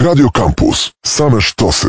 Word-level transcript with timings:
Radio 0.00 0.30
Campus. 0.30 0.92
Same 1.02 1.40
sztosy. 1.40 1.88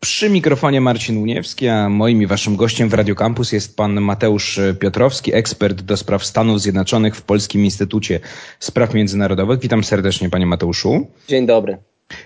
Przy 0.00 0.30
mikrofonie 0.30 0.80
Marcin 0.80 1.22
Uniewski, 1.22 1.68
a 1.68 1.88
moim 1.88 2.22
i 2.22 2.26
waszym 2.26 2.56
gościem 2.56 2.88
w 2.88 2.94
Radio 2.94 3.14
Campus 3.14 3.52
jest 3.52 3.76
pan 3.76 4.00
Mateusz 4.00 4.60
Piotrowski, 4.78 5.34
ekspert 5.34 5.82
do 5.82 5.96
spraw 5.96 6.24
Stanów 6.24 6.60
Zjednoczonych 6.60 7.16
w 7.16 7.22
Polskim 7.22 7.64
Instytucie 7.64 8.20
Spraw 8.60 8.94
Międzynarodowych. 8.94 9.60
Witam 9.60 9.84
serdecznie 9.84 10.30
panie 10.30 10.46
Mateuszu. 10.46 11.06
Dzień 11.28 11.46
dobry. 11.46 11.78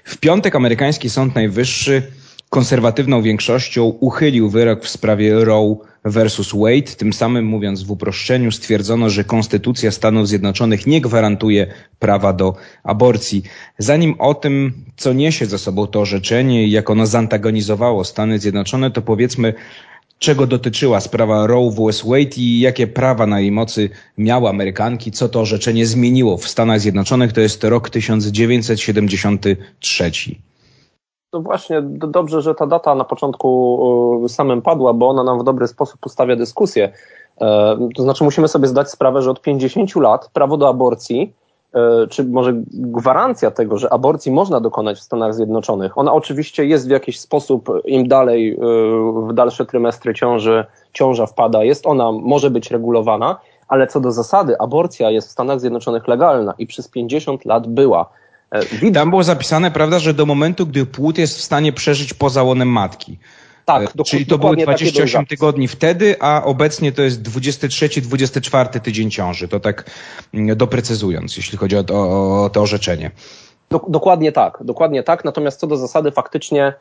W 0.05 0.17
piątek 0.17 0.57
amerykański 0.57 1.11
Sąd 1.11 1.35
Najwyższy 1.35 2.03
konserwatywną 2.51 3.23
większością 3.23 3.85
uchylił 3.85 4.51
wyrok 4.51 4.85
w 4.85 4.89
sprawie 4.89 5.45
Roe 5.45 5.77
versus 6.05 6.53
Wade. 6.53 6.83
Tym 6.83 7.13
samym, 7.13 7.47
mówiąc 7.47 7.83
w 7.83 7.91
uproszczeniu, 7.91 8.53
stwierdzono, 8.53 9.11
że 9.11 9.25
Konstytucja 9.25 9.91
Stanów 9.91 10.29
Zjednoczonych 10.29 10.87
nie 10.87 11.01
gwarantuje 11.01 11.67
prawa 11.99 12.33
do 12.33 12.55
aborcji. 12.85 13.43
Zanim 13.79 14.15
o 14.19 14.35
tym, 14.35 14.73
co 14.97 15.13
niesie 15.13 15.47
ze 15.47 15.59
sobą 15.59 15.87
to 15.87 16.01
orzeczenie 16.01 16.65
i 16.65 16.71
jak 16.71 16.91
ono 16.91 17.07
zantagonizowało 17.07 18.05
Stany 18.05 18.39
Zjednoczone, 18.39 18.91
to 18.91 19.03
powiedzmy, 19.03 19.55
czego 20.19 20.47
dotyczyła 20.47 21.01
sprawa 21.01 21.47
Roe 21.47 21.71
vs. 21.71 22.03
Wade 22.05 22.37
i 22.37 22.61
jakie 22.61 22.87
prawa 22.87 23.27
na 23.27 23.41
jej 23.41 23.53
mocy 23.53 23.91
miały 24.19 24.49
Amerykanki, 24.49 25.11
co 25.11 25.29
to 25.29 25.41
orzeczenie 25.41 25.87
zmieniło 25.87 26.37
w 26.37 26.49
Stanach 26.49 26.81
Zjednoczonych. 26.81 27.33
To 27.33 27.41
jest 27.41 27.65
rok 27.65 27.91
1973. 27.91 30.11
To 31.35 31.41
właśnie 31.41 31.83
dobrze, 31.83 32.43
że 32.43 32.55
ta 32.55 32.67
data 32.67 32.95
na 32.95 33.05
początku 33.05 34.25
samym 34.29 34.63
padła, 34.63 34.93
bo 34.93 35.09
ona 35.09 35.25
nam 35.25 35.39
w 35.39 35.45
dobry 35.45 35.67
sposób 35.69 36.07
ustawia 36.07 36.37
dyskusję. 36.37 36.93
E, 37.41 37.79
to 37.97 38.03
znaczy 38.03 38.25
musimy 38.25 38.49
sobie 38.49 38.69
zdać 38.69 38.91
sprawę, 38.91 39.23
że 39.23 39.31
od 39.31 39.43
50 39.43 39.97
lat 39.97 40.31
prawo 40.33 40.57
do 40.57 40.69
aborcji, 40.69 41.33
e, 41.75 42.07
czy 42.07 42.25
może 42.25 42.53
gwarancja 42.73 43.51
tego, 43.51 43.79
że 43.79 43.93
aborcji 43.93 44.33
można 44.33 44.61
dokonać 44.61 44.99
w 44.99 45.03
Stanach 45.03 45.35
Zjednoczonych, 45.35 45.99
ona 45.99 46.13
oczywiście 46.13 46.65
jest 46.65 46.89
w 46.89 46.91
jakiś 46.91 47.21
sposób, 47.21 47.69
im 47.85 48.09
dalej 48.09 48.53
e, 48.53 48.59
w 49.29 49.33
dalsze 49.33 49.67
trymestry 49.67 50.15
ciąży, 50.15 50.65
ciąża 50.93 51.27
wpada, 51.27 51.65
jest 51.65 51.87
ona, 51.87 52.13
może 52.13 52.51
być 52.51 52.71
regulowana, 52.71 53.41
ale 53.69 53.87
co 53.87 54.01
do 54.01 54.13
zasady, 54.13 54.59
aborcja 54.59 55.11
jest 55.11 55.29
w 55.29 55.31
Stanach 55.31 55.61
Zjednoczonych 55.61 56.09
legalna 56.09 56.55
i 56.59 56.67
przez 56.67 56.89
50 56.89 57.45
lat 57.45 57.67
była. 57.67 58.11
E, 58.51 58.93
Tam 58.93 59.11
było 59.11 59.25
zapisane, 59.25 59.71
prawda, 59.71 59.99
że 59.99 60.15
do 60.15 60.27
momentu, 60.27 60.67
gdy 60.67 60.87
płód 60.87 61.19
jest 61.19 61.39
w 61.39 61.43
stanie 61.43 61.73
przeżyć 61.73 62.15
poza 62.15 62.43
łonem 62.43 62.69
matki. 62.69 63.19
Tak, 63.65 63.83
e, 64.01 64.05
Czyli 64.05 64.27
to 64.27 64.39
było 64.39 64.57
28 64.57 65.27
tygodni 65.27 65.69
wtedy, 65.69 66.17
a 66.21 66.45
obecnie 66.45 66.93
to 66.93 67.03
jest 67.03 67.23
23-24 67.23 68.81
tydzień 68.81 69.11
ciąży. 69.11 69.49
To 69.49 69.61
tak 69.61 69.91
mm, 70.35 70.57
doprecyzując, 70.57 71.37
jeśli 71.37 71.59
chodzi 71.59 71.77
o 71.77 71.85
to, 71.85 71.95
o 72.45 72.51
to 72.51 72.63
orzeczenie. 72.63 73.11
Dokładnie 73.89 74.33
tak, 74.33 74.59
dokładnie 74.61 75.03
tak. 75.03 75.25
Natomiast 75.25 75.61
co 75.61 75.67
do 75.67 75.77
zasady 75.77 76.13
faktycznie 76.13 76.75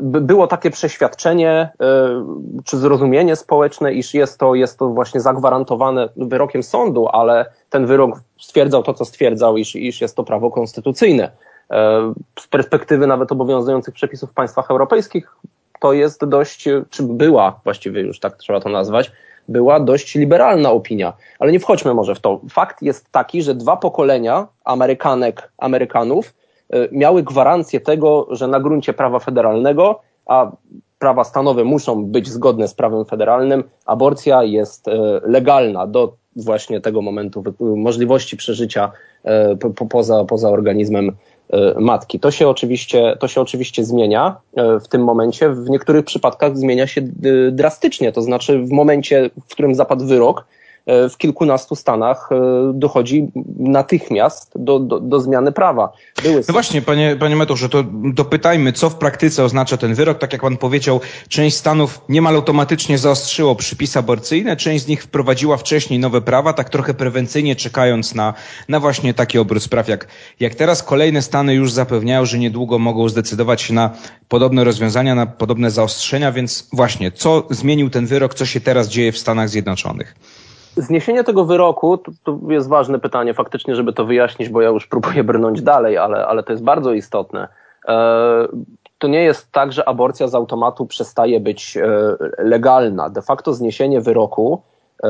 było 0.00 0.46
takie 0.46 0.70
przeświadczenie 0.70 1.50
e, 1.50 2.24
czy 2.64 2.76
zrozumienie 2.76 3.36
społeczne, 3.36 3.92
iż 3.92 4.14
jest 4.14 4.38
to, 4.38 4.54
jest 4.54 4.78
to 4.78 4.88
właśnie 4.88 5.20
zagwarantowane 5.20 6.08
wyrokiem 6.16 6.62
sądu, 6.62 7.08
ale 7.08 7.46
ten 7.70 7.86
wyrok 7.86 8.20
stwierdzał 8.38 8.82
to, 8.82 8.94
co 8.94 9.04
stwierdzał, 9.04 9.56
iż, 9.56 9.76
iż 9.76 10.00
jest 10.00 10.16
to 10.16 10.24
prawo 10.24 10.50
konstytucyjne. 10.50 11.30
E, 11.70 12.12
z 12.40 12.46
perspektywy 12.46 13.06
nawet 13.06 13.32
obowiązujących 13.32 13.94
przepisów 13.94 14.30
w 14.30 14.34
państwach 14.34 14.70
europejskich 14.70 15.36
to 15.80 15.92
jest 15.92 16.24
dość, 16.24 16.68
czy 16.90 17.02
była 17.02 17.60
właściwie 17.64 18.00
już 18.00 18.20
tak 18.20 18.36
trzeba 18.36 18.60
to 18.60 18.68
nazwać, 18.68 19.12
była 19.48 19.80
dość 19.80 20.14
liberalna 20.14 20.70
opinia. 20.70 21.12
Ale 21.38 21.52
nie 21.52 21.60
wchodźmy 21.60 21.94
może 21.94 22.14
w 22.14 22.20
to. 22.20 22.40
Fakt 22.50 22.82
jest 22.82 23.12
taki, 23.12 23.42
że 23.42 23.54
dwa 23.54 23.76
pokolenia 23.76 24.46
Amerykanek, 24.64 25.50
Amerykanów 25.58 26.26
e, 26.26 26.43
miały 26.92 27.22
gwarancję 27.22 27.80
tego, 27.80 28.26
że 28.30 28.48
na 28.48 28.60
gruncie 28.60 28.92
prawa 28.92 29.18
federalnego, 29.18 30.00
a 30.26 30.52
prawa 30.98 31.24
stanowe 31.24 31.64
muszą 31.64 32.04
być 32.04 32.28
zgodne 32.28 32.68
z 32.68 32.74
prawem 32.74 33.04
federalnym, 33.04 33.64
aborcja 33.86 34.42
jest 34.42 34.88
e, 34.88 35.20
legalna 35.22 35.86
do 35.86 36.16
właśnie 36.36 36.80
tego 36.80 37.02
momentu 37.02 37.44
możliwości 37.60 38.36
przeżycia 38.36 38.92
e, 39.24 39.56
po, 39.56 39.86
poza, 39.86 40.24
poza 40.24 40.50
organizmem 40.50 41.16
E, 41.52 41.80
matki. 41.80 42.20
To 42.20 42.30
się 42.30 42.48
oczywiście, 42.48 43.16
to 43.20 43.28
się 43.28 43.40
oczywiście 43.40 43.84
zmienia 43.84 44.36
e, 44.56 44.80
w 44.80 44.88
tym 44.88 45.04
momencie. 45.04 45.50
W 45.50 45.70
niektórych 45.70 46.04
przypadkach 46.04 46.58
zmienia 46.58 46.86
się 46.86 47.02
drastycznie. 47.52 48.12
To 48.12 48.22
znaczy 48.22 48.58
w 48.58 48.70
momencie, 48.70 49.30
w 49.48 49.52
którym 49.52 49.74
zapadł 49.74 50.06
wyrok, 50.06 50.44
E, 50.44 50.63
w 50.86 51.16
kilkunastu 51.18 51.76
stanach 51.76 52.28
e, 52.32 52.72
dochodzi 52.74 53.26
natychmiast 53.58 54.52
do, 54.56 54.78
do, 54.78 55.00
do 55.00 55.20
zmiany 55.20 55.52
prawa. 55.52 55.92
Były 56.22 56.42
no 56.48 56.52
właśnie, 56.52 56.82
panie, 56.82 57.16
panie 57.20 57.36
Metuszu, 57.36 57.68
to 57.68 57.84
dopytajmy, 57.92 58.72
co 58.72 58.90
w 58.90 58.94
praktyce 58.94 59.44
oznacza 59.44 59.76
ten 59.76 59.94
wyrok. 59.94 60.18
Tak 60.18 60.32
jak 60.32 60.42
pan 60.42 60.56
powiedział, 60.56 61.00
część 61.28 61.56
stanów 61.56 62.00
niemal 62.08 62.34
automatycznie 62.36 62.98
zaostrzyło 62.98 63.54
przypisy 63.54 63.98
aborcyjne, 63.98 64.56
część 64.56 64.84
z 64.84 64.88
nich 64.88 65.02
wprowadziła 65.02 65.56
wcześniej 65.56 65.98
nowe 65.98 66.20
prawa, 66.20 66.52
tak 66.52 66.70
trochę 66.70 66.94
prewencyjnie 66.94 67.56
czekając 67.56 68.14
na, 68.14 68.34
na 68.68 68.80
właśnie 68.80 69.14
taki 69.14 69.38
obrót 69.38 69.62
spraw 69.62 69.88
jak, 69.88 70.08
jak 70.40 70.54
teraz. 70.54 70.82
Kolejne 70.82 71.22
stany 71.22 71.54
już 71.54 71.72
zapewniają, 71.72 72.24
że 72.24 72.38
niedługo 72.38 72.78
mogą 72.78 73.08
zdecydować 73.08 73.62
się 73.62 73.74
na 73.74 73.90
podobne 74.28 74.64
rozwiązania, 74.64 75.14
na 75.14 75.26
podobne 75.26 75.70
zaostrzenia, 75.70 76.32
więc 76.32 76.68
właśnie, 76.72 77.12
co 77.12 77.46
zmienił 77.50 77.90
ten 77.90 78.06
wyrok, 78.06 78.34
co 78.34 78.46
się 78.46 78.60
teraz 78.60 78.88
dzieje 78.88 79.12
w 79.12 79.18
Stanach 79.18 79.48
Zjednoczonych? 79.48 80.14
Zniesienie 80.76 81.24
tego 81.24 81.44
wyroku, 81.44 81.98
to, 81.98 82.12
to, 82.24 82.38
jest 82.48 82.68
ważne 82.68 82.98
pytanie 82.98 83.34
faktycznie, 83.34 83.76
żeby 83.76 83.92
to 83.92 84.04
wyjaśnić, 84.04 84.48
bo 84.48 84.62
ja 84.62 84.68
już 84.68 84.86
próbuję 84.86 85.24
brnąć 85.24 85.62
dalej, 85.62 85.98
ale, 85.98 86.26
ale 86.26 86.42
to 86.42 86.52
jest 86.52 86.64
bardzo 86.64 86.92
istotne. 86.92 87.48
E, 87.88 88.48
to 88.98 89.08
nie 89.08 89.22
jest 89.22 89.52
tak, 89.52 89.72
że 89.72 89.88
aborcja 89.88 90.28
z 90.28 90.34
automatu 90.34 90.86
przestaje 90.86 91.40
być 91.40 91.76
e, 91.76 91.86
legalna. 92.38 93.10
De 93.10 93.22
facto 93.22 93.54
zniesienie 93.54 94.00
wyroku, 94.00 94.62
e, 95.04 95.08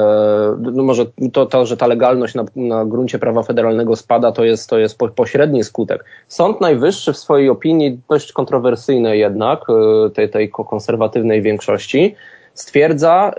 no 0.60 0.82
może 0.82 1.06
to, 1.32 1.47
to, 1.47 1.66
że 1.66 1.76
ta 1.76 1.86
legalność 1.86 2.34
na, 2.34 2.44
na 2.56 2.84
gruncie 2.84 3.19
prawa 3.19 3.42
federalnego 3.42 3.96
spada, 3.96 4.32
to 4.32 4.44
jest, 4.44 4.70
to 4.70 4.78
jest 4.78 4.98
po, 4.98 5.08
pośredni 5.08 5.64
skutek. 5.64 6.04
Sąd 6.28 6.60
Najwyższy 6.60 7.12
w 7.12 7.19
swojej 7.19 7.48
opinii, 7.48 8.00
dość 8.08 8.32
kontrowersyjnej 8.32 9.20
jednak, 9.20 9.60
tej, 10.14 10.31
tej 10.31 10.50
konserwatywnej 10.50 11.42
większości, 11.42 12.14
stwierdza 12.54 13.32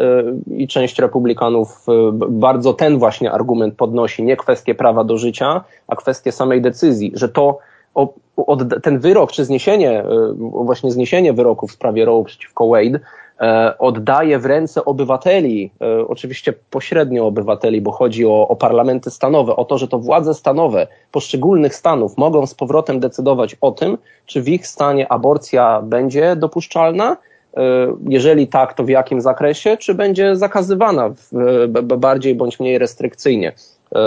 y, 0.50 0.53
i 0.58 0.68
część 0.68 1.00
republikanów 1.00 1.86
y, 1.90 1.92
bardzo 2.30 2.74
ten 2.74 2.98
właśnie 2.98 3.31
argument 3.31 3.76
podnosi, 3.76 4.24
nie 4.24 4.38
kwestię 4.38 4.76
prawa 4.76 5.03
do 5.03 5.18
życia, 5.18 5.64
a 5.88 5.96
kwestię 5.96 6.31
samej 6.31 6.62
decyzji, 6.62 7.12
że 7.16 7.30
to 7.30 7.58
ten 8.84 9.00
wyrok, 9.00 9.31
czy 9.31 9.46
zniesienie, 9.46 10.04
y, 10.04 10.06
właśnie 10.38 10.92
zniesienie 10.92 11.34
wyroku 11.34 11.68
w 11.68 11.72
sprawie 11.72 12.06
Roe 12.06 12.24
przeciwko 12.24 12.68
Wade 12.68 13.00
oddaje 13.80 14.40
w 14.40 14.46
ręce 14.46 14.86
obywateli, 14.86 15.72
oczywiście 16.08 16.54
pośrednio 16.70 17.25
obywateli, 17.25 17.81
bo 17.81 17.92
chodzi 17.92 18.25
o, 18.25 18.48
o 18.48 18.56
parlamenty 18.56 19.12
stanowe, 19.12 19.56
o 19.56 19.66
to, 19.66 19.78
że 19.78 19.88
to 19.88 20.00
władze 20.00 20.34
stanowe 20.34 20.88
poszczególnych 21.12 21.75
stanów 21.75 22.18
mogą 22.18 22.48
z 22.48 22.54
powrotem 22.54 23.00
decydować 23.00 23.56
o 23.62 23.72
tym, 23.72 23.98
czy 24.25 24.42
w 24.42 24.50
ich 24.50 24.68
stanie 24.68 25.12
aborcja 25.12 25.81
będzie 25.81 26.36
dopuszczalna, 26.36 27.18
E, 27.18 27.34
jeżeli 28.10 28.48
tak, 28.48 28.74
to 28.74 28.84
w 28.84 28.90
jakim 28.90 29.22
zakresie, 29.22 29.78
czy 29.78 29.94
będzie 29.94 30.36
zakazywana 30.36 31.14
bardziej 31.98 32.36
bądź 32.36 32.60
mniej 32.60 32.78
restrykcyjnie. 32.78 33.54
E, 33.96 34.00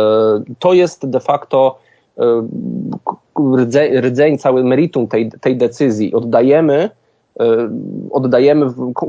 to 0.59 0.73
jest 0.73 1.11
de 1.11 1.21
facto 1.21 1.79
e, 2.19 2.47
rdzeń, 3.57 4.01
rdzeń 4.01 4.39
cały 4.39 4.65
meritum 4.65 5.09
tej, 5.09 5.31
tej 5.41 5.57
decyzji. 5.57 6.15
Oddajemy, 6.15 6.91
oddajemy 8.11 8.67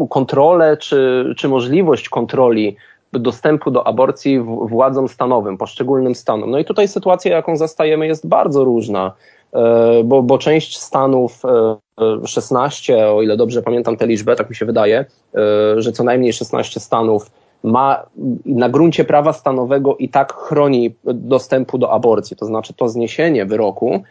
kontrolę 0.10 0.78
czy, 0.78 1.34
czy 1.38 1.48
możliwość 1.48 2.10
kontroli 2.10 2.76
dostępu 3.14 3.72
do 3.72 3.88
aborcji 3.88 4.40
władzom 4.40 5.08
stanowym, 5.08 5.58
poszczególnym 5.58 6.16
stanom. 6.16 6.52
No 6.52 6.60
i 6.60 6.66
tutaj 6.66 6.88
sytuacja, 6.88 7.36
jaką 7.36 7.58
zastajemy, 7.58 8.08
jest 8.08 8.28
bardzo 8.28 8.64
różna. 8.64 9.14
E, 9.54 10.04
bo, 10.04 10.24
bo 10.24 10.38
część 10.38 10.78
stanów, 10.78 11.42
16, 12.26 12.98
e, 12.98 13.12
o 13.12 13.22
ile 13.22 13.38
dobrze 13.38 13.62
pamiętam 13.62 13.98
tę 13.98 14.08
liczbę, 14.08 14.36
tak 14.36 14.50
mi 14.50 14.56
się 14.56 14.66
wydaje, 14.66 15.00
e, 15.00 15.82
że 15.82 15.92
co 15.92 16.04
najmniej 16.04 16.34
16 16.34 16.80
stanów 16.80 17.32
ma 17.64 18.06
na 18.46 18.70
gruncie 18.70 19.04
prawa 19.04 19.34
stanowego 19.34 19.98
i 19.98 20.10
tak 20.10 20.34
chroni 20.34 20.96
dostępu 21.04 21.78
do 21.78 21.92
aborcji. 21.92 22.38
To 22.38 22.46
znaczy 22.46 22.74
to 22.74 22.90
zniesienie 22.90 23.46
wyroku 23.46 24.04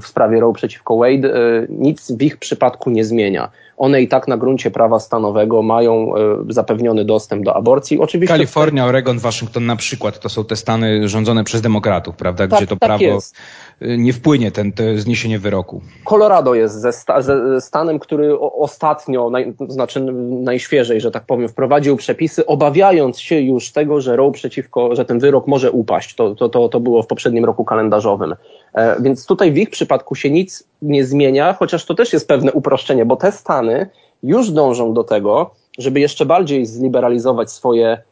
w 0.00 0.06
sprawie 0.06 0.40
Roe 0.40 0.52
przeciwko 0.52 0.96
Wade 0.96 1.30
nic 1.68 2.12
w 2.12 2.22
ich 2.22 2.36
przypadku 2.36 2.90
nie 2.90 3.04
zmienia 3.04 3.50
one 3.76 4.02
i 4.02 4.08
tak 4.08 4.28
na 4.28 4.36
gruncie 4.36 4.70
prawa 4.70 5.00
stanowego 5.00 5.62
mają 5.62 6.16
e, 6.16 6.18
zapewniony 6.48 7.04
dostęp 7.04 7.44
do 7.44 7.56
aborcji. 7.56 7.98
Oczywiście 7.98 8.34
Kalifornia, 8.34 8.86
Oregon, 8.86 9.18
Waszyngton 9.18 9.66
na 9.66 9.76
przykład 9.76 10.20
to 10.20 10.28
są 10.28 10.44
te 10.44 10.56
stany 10.56 11.08
rządzone 11.08 11.44
przez 11.44 11.60
demokratów, 11.60 12.16
prawda, 12.16 12.46
gdzie 12.46 12.56
tak, 12.56 12.68
to 12.68 12.76
tak 12.76 12.88
prawo 12.88 13.04
jest. 13.04 13.36
E, 13.80 13.98
nie 13.98 14.12
wpłynie, 14.12 14.50
ten, 14.50 14.72
to 14.72 14.82
zniesienie 14.96 15.38
wyroku. 15.38 15.80
Colorado 16.04 16.54
jest 16.54 16.80
ze, 16.80 16.92
sta, 16.92 17.22
ze 17.22 17.60
stanem, 17.60 17.98
który 17.98 18.38
ostatnio, 18.40 19.30
naj, 19.30 19.54
znaczy 19.68 20.00
najświeżej, 20.30 21.00
że 21.00 21.10
tak 21.10 21.24
powiem, 21.26 21.48
wprowadził 21.48 21.96
przepisy, 21.96 22.46
obawiając 22.46 23.20
się 23.20 23.40
już 23.40 23.72
tego, 23.72 24.00
że 24.00 24.16
Roe 24.16 24.32
przeciwko, 24.32 24.94
że 24.94 25.04
ten 25.04 25.18
wyrok 25.18 25.46
może 25.46 25.70
upaść. 25.70 26.14
To, 26.14 26.34
to, 26.34 26.48
to, 26.48 26.68
to 26.68 26.80
było 26.80 27.02
w 27.02 27.06
poprzednim 27.06 27.44
roku 27.44 27.64
kalendarzowym. 27.64 28.34
E, 28.74 29.02
więc 29.02 29.26
tutaj 29.26 29.52
w 29.52 29.56
ich 29.56 29.70
przypadku 29.70 30.14
się 30.14 30.30
nic 30.30 30.64
nie 30.82 31.04
zmienia, 31.04 31.52
chociaż 31.52 31.84
to 31.84 31.94
też 31.94 32.12
jest 32.12 32.28
pewne 32.28 32.52
uproszczenie, 32.52 33.06
bo 33.06 33.16
te 33.16 33.32
stany 33.32 33.90
już 34.22 34.50
dążą 34.50 34.94
do 34.94 35.04
tego, 35.04 35.50
żeby 35.78 36.00
jeszcze 36.00 36.26
bardziej 36.26 36.66
zliberalizować 36.66 37.52
swoje 37.52 38.02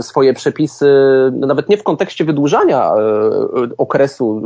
swoje 0.00 0.34
przepisy, 0.34 0.86
nawet 1.32 1.68
nie 1.68 1.76
w 1.76 1.82
kontekście 1.82 2.24
wydłużania 2.24 2.92
e, 2.94 3.00
okresu, 3.78 4.40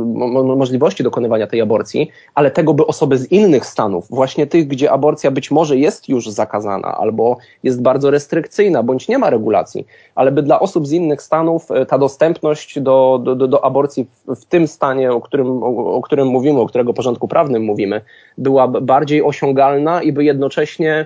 możliwości 0.57 1.03
dokonywania 1.03 1.47
tej 1.47 1.61
aborcji, 1.61 2.11
ale 2.35 2.51
tego, 2.51 2.73
by 2.73 2.85
osoby 2.85 3.17
z 3.17 3.31
innych 3.31 3.65
stanów, 3.65 4.07
właśnie 4.09 4.47
tych, 4.47 4.67
gdzie 4.67 4.91
aborcja 4.91 5.31
być 5.31 5.51
może 5.51 5.77
jest 5.77 6.09
już 6.09 6.29
zakazana, 6.29 6.97
albo 6.97 7.37
jest 7.63 7.81
bardzo 7.81 8.11
restrykcyjna, 8.11 8.83
bądź 8.83 9.07
nie 9.07 9.17
ma 9.17 9.29
regulacji, 9.29 9.87
ale 10.15 10.31
by 10.31 10.43
dla 10.43 10.59
osób 10.59 10.87
z 10.87 10.91
innych 10.91 11.21
stanów 11.21 11.71
e, 11.71 11.85
ta 11.85 11.97
dostępność 11.97 12.79
do, 12.79 13.21
do, 13.23 13.35
do 13.35 13.65
aborcji 13.65 14.07
w, 14.27 14.45
tym 14.45 14.67
stanie, 14.67 15.11
o 15.11 15.21
którym, 15.21 15.63
o 15.63 16.01
którym 16.01 16.27
mówimy, 16.27 16.59
o 16.59 16.65
którego 16.65 16.93
porządku 16.93 17.27
prawnym 17.27 17.63
mówimy, 17.63 18.01
była 18.37 18.67
bardziej 18.67 19.23
osiągalna 19.23 20.01
i 20.01 20.13
by 20.13 20.23
jednocześnie 20.23 21.05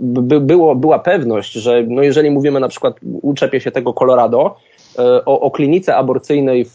by 0.00 0.40
było, 0.40 0.74
była 0.74 0.98
pewność, 0.98 1.52
że 1.52 1.84
no 1.88 2.02
jeżeli 2.02 2.30
mówimy 2.30 2.60
na 2.60 2.68
przykład, 2.68 2.94
uczepię 3.22 3.60
się 3.60 3.70
tego 3.70 3.92
Colorado, 3.92 4.56
e, 4.98 5.24
o, 5.24 5.40
o 5.40 5.50
klinice 5.50 5.96
aborcyjnej 5.96 6.64
w, 6.64 6.74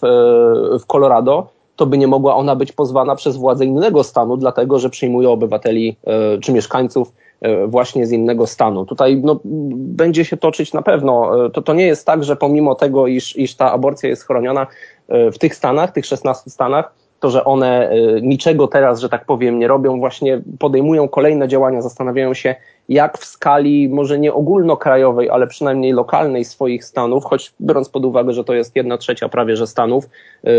w 0.79 0.85
Colorado, 0.87 1.47
to 1.75 1.85
by 1.85 1.97
nie 1.97 2.07
mogła 2.07 2.35
ona 2.35 2.55
być 2.55 2.71
pozwana 2.71 3.15
przez 3.15 3.37
władze 3.37 3.65
innego 3.65 4.03
stanu, 4.03 4.37
dlatego 4.37 4.79
że 4.79 4.89
przyjmuje 4.89 5.29
obywateli 5.29 5.97
e, 6.07 6.37
czy 6.37 6.53
mieszkańców 6.53 7.13
e, 7.41 7.67
właśnie 7.67 8.07
z 8.07 8.11
innego 8.11 8.47
stanu. 8.47 8.85
Tutaj 8.85 9.21
no, 9.23 9.39
będzie 9.75 10.25
się 10.25 10.37
toczyć 10.37 10.73
na 10.73 10.81
pewno. 10.81 11.31
To, 11.49 11.61
to 11.61 11.73
nie 11.73 11.85
jest 11.85 12.05
tak, 12.05 12.23
że 12.23 12.35
pomimo 12.35 12.75
tego, 12.75 13.07
iż, 13.07 13.35
iż 13.35 13.55
ta 13.55 13.71
aborcja 13.71 14.09
jest 14.09 14.27
chroniona 14.27 14.67
w 15.09 15.37
tych 15.37 15.55
stanach, 15.55 15.91
tych 15.91 16.05
16 16.05 16.49
stanach, 16.49 16.93
to, 17.19 17.29
że 17.29 17.43
one 17.43 17.91
y, 17.91 18.21
niczego 18.21 18.67
teraz, 18.67 18.99
że 18.99 19.09
tak 19.09 19.25
powiem, 19.25 19.59
nie 19.59 19.67
robią, 19.67 19.99
właśnie 19.99 20.41
podejmują 20.59 21.07
kolejne 21.07 21.47
działania, 21.47 21.81
zastanawiają 21.81 22.33
się, 22.33 22.55
jak 22.89 23.17
w 23.17 23.25
skali 23.25 23.89
może 23.89 24.19
nie 24.19 24.33
ogólnokrajowej, 24.33 25.29
ale 25.29 25.47
przynajmniej 25.47 25.93
lokalnej 25.93 26.45
swoich 26.45 26.85
stanów, 26.85 27.25
choć 27.25 27.53
biorąc 27.61 27.89
pod 27.89 28.05
uwagę, 28.05 28.33
że 28.33 28.43
to 28.43 28.53
jest 28.53 28.75
jedna 28.75 28.97
trzecia 28.97 29.29
prawie 29.29 29.55
że 29.55 29.67
stanów 29.67 30.05
y, 30.05 30.49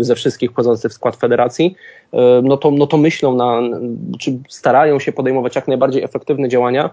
y, 0.00 0.04
ze 0.04 0.14
wszystkich 0.14 0.50
wchodzących 0.50 0.90
w 0.92 0.94
skład 0.94 1.16
federacji, 1.16 1.74
no 2.42 2.56
to, 2.56 2.70
no 2.70 2.86
to 2.86 2.96
myślą, 2.96 3.34
na, 3.34 3.60
czy 4.18 4.38
starają 4.48 4.98
się 4.98 5.12
podejmować 5.12 5.56
jak 5.56 5.68
najbardziej 5.68 6.02
efektywne 6.02 6.48
działania, 6.48 6.90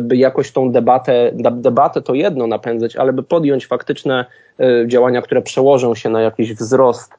by 0.00 0.16
jakoś 0.16 0.52
tą 0.52 0.72
debatę, 0.72 1.30
debatę 1.52 2.02
to 2.02 2.14
jedno 2.14 2.46
napędzać, 2.46 2.96
ale 2.96 3.12
by 3.12 3.22
podjąć 3.22 3.66
faktyczne 3.66 4.24
działania, 4.86 5.22
które 5.22 5.42
przełożą 5.42 5.94
się 5.94 6.08
na 6.08 6.20
jakiś 6.20 6.54
wzrost 6.54 7.12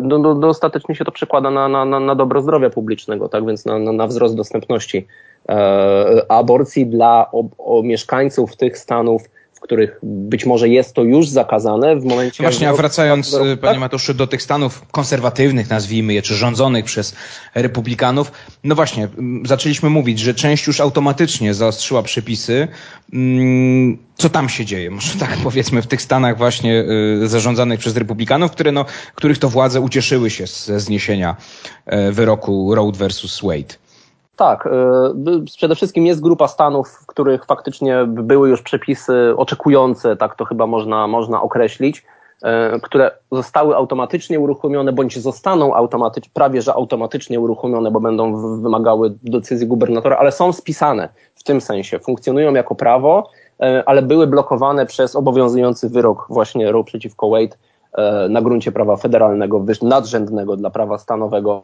no, 0.00 0.18
no, 0.18 0.34
no, 0.34 0.48
ostatecznie 0.48 0.94
się 0.94 1.04
to 1.04 1.12
przekłada 1.12 1.50
na, 1.50 1.68
na, 1.68 1.84
na, 1.84 2.00
na 2.00 2.14
dobro 2.14 2.42
zdrowia 2.42 2.70
publicznego, 2.70 3.28
tak? 3.28 3.46
Więc 3.46 3.64
na, 3.64 3.78
na, 3.78 3.92
na 3.92 4.06
wzrost 4.06 4.36
dostępności 4.36 5.06
e, 5.48 6.26
aborcji 6.28 6.86
dla 6.86 7.30
o 7.58 7.82
mieszkańców 7.82 8.56
tych 8.56 8.78
stanów, 8.78 9.22
w 9.60 9.62
których 9.62 9.98
być 10.02 10.46
może 10.46 10.68
jest 10.68 10.94
to 10.94 11.02
już 11.02 11.28
zakazane 11.28 11.96
w 11.96 12.04
momencie... 12.04 12.42
Właśnie, 12.42 12.68
a 12.68 12.72
wracając, 12.72 13.32
tak? 13.32 13.60
panie 13.60 13.78
Matuszu, 13.78 14.14
do 14.14 14.26
tych 14.26 14.42
stanów 14.42 14.82
konserwatywnych, 14.90 15.70
nazwijmy 15.70 16.14
je, 16.14 16.22
czy 16.22 16.34
rządzonych 16.34 16.84
przez 16.84 17.14
republikanów, 17.54 18.32
no 18.64 18.74
właśnie, 18.74 19.08
zaczęliśmy 19.44 19.90
mówić, 19.90 20.18
że 20.18 20.34
część 20.34 20.66
już 20.66 20.80
automatycznie 20.80 21.54
zaostrzyła 21.54 22.02
przepisy. 22.02 22.68
Mm, 23.12 23.98
co 24.16 24.28
tam 24.28 24.48
się 24.48 24.64
dzieje? 24.64 24.90
Może 24.90 25.18
tak 25.18 25.36
powiedzmy 25.44 25.82
w 25.82 25.86
tych 25.86 26.02
stanach 26.02 26.38
właśnie 26.38 26.84
y, 27.22 27.28
zarządzanych 27.28 27.80
przez 27.80 27.96
republikanów, 27.96 28.52
które, 28.52 28.72
no, 28.72 28.84
których 29.14 29.38
to 29.38 29.48
władze 29.48 29.80
ucieszyły 29.80 30.30
się 30.30 30.46
ze 30.46 30.80
zniesienia 30.80 31.36
e, 31.86 32.12
wyroku 32.12 32.74
Road 32.74 32.96
versus 32.96 33.40
Wade. 33.42 33.89
Tak, 34.40 34.66
y, 34.66 35.44
przede 35.56 35.74
wszystkim 35.74 36.06
jest 36.06 36.20
grupa 36.20 36.48
stanów, 36.48 36.88
w 36.88 37.06
których 37.06 37.44
faktycznie 37.44 38.04
były 38.06 38.48
już 38.48 38.62
przepisy 38.62 39.34
oczekujące, 39.36 40.16
tak 40.16 40.34
to 40.34 40.44
chyba 40.44 40.66
można, 40.66 41.06
można 41.06 41.42
określić, 41.42 41.98
y, 41.98 42.80
które 42.80 43.10
zostały 43.32 43.76
automatycznie 43.76 44.40
uruchomione, 44.40 44.92
bądź 44.92 45.18
zostaną 45.18 45.88
prawie 46.34 46.62
że 46.62 46.74
automatycznie 46.74 47.40
uruchomione, 47.40 47.90
bo 47.90 48.00
będą 48.00 48.36
wymagały 48.62 49.14
decyzji 49.22 49.66
gubernatora, 49.66 50.16
ale 50.16 50.32
są 50.32 50.52
spisane 50.52 51.08
w 51.34 51.42
tym 51.42 51.60
sensie, 51.60 51.98
funkcjonują 51.98 52.54
jako 52.54 52.74
prawo, 52.74 53.30
y, 53.62 53.84
ale 53.86 54.02
były 54.02 54.26
blokowane 54.26 54.86
przez 54.86 55.16
obowiązujący 55.16 55.88
wyrok 55.88 56.26
właśnie 56.30 56.72
Roe 56.72 56.84
przeciwko 56.84 57.30
Wade 57.30 57.56
na 58.28 58.42
gruncie 58.42 58.72
prawa 58.72 58.96
federalnego, 58.96 59.60
nadrzędnego 59.82 60.56
dla 60.56 60.70
prawa 60.70 60.98
stanowego 60.98 61.62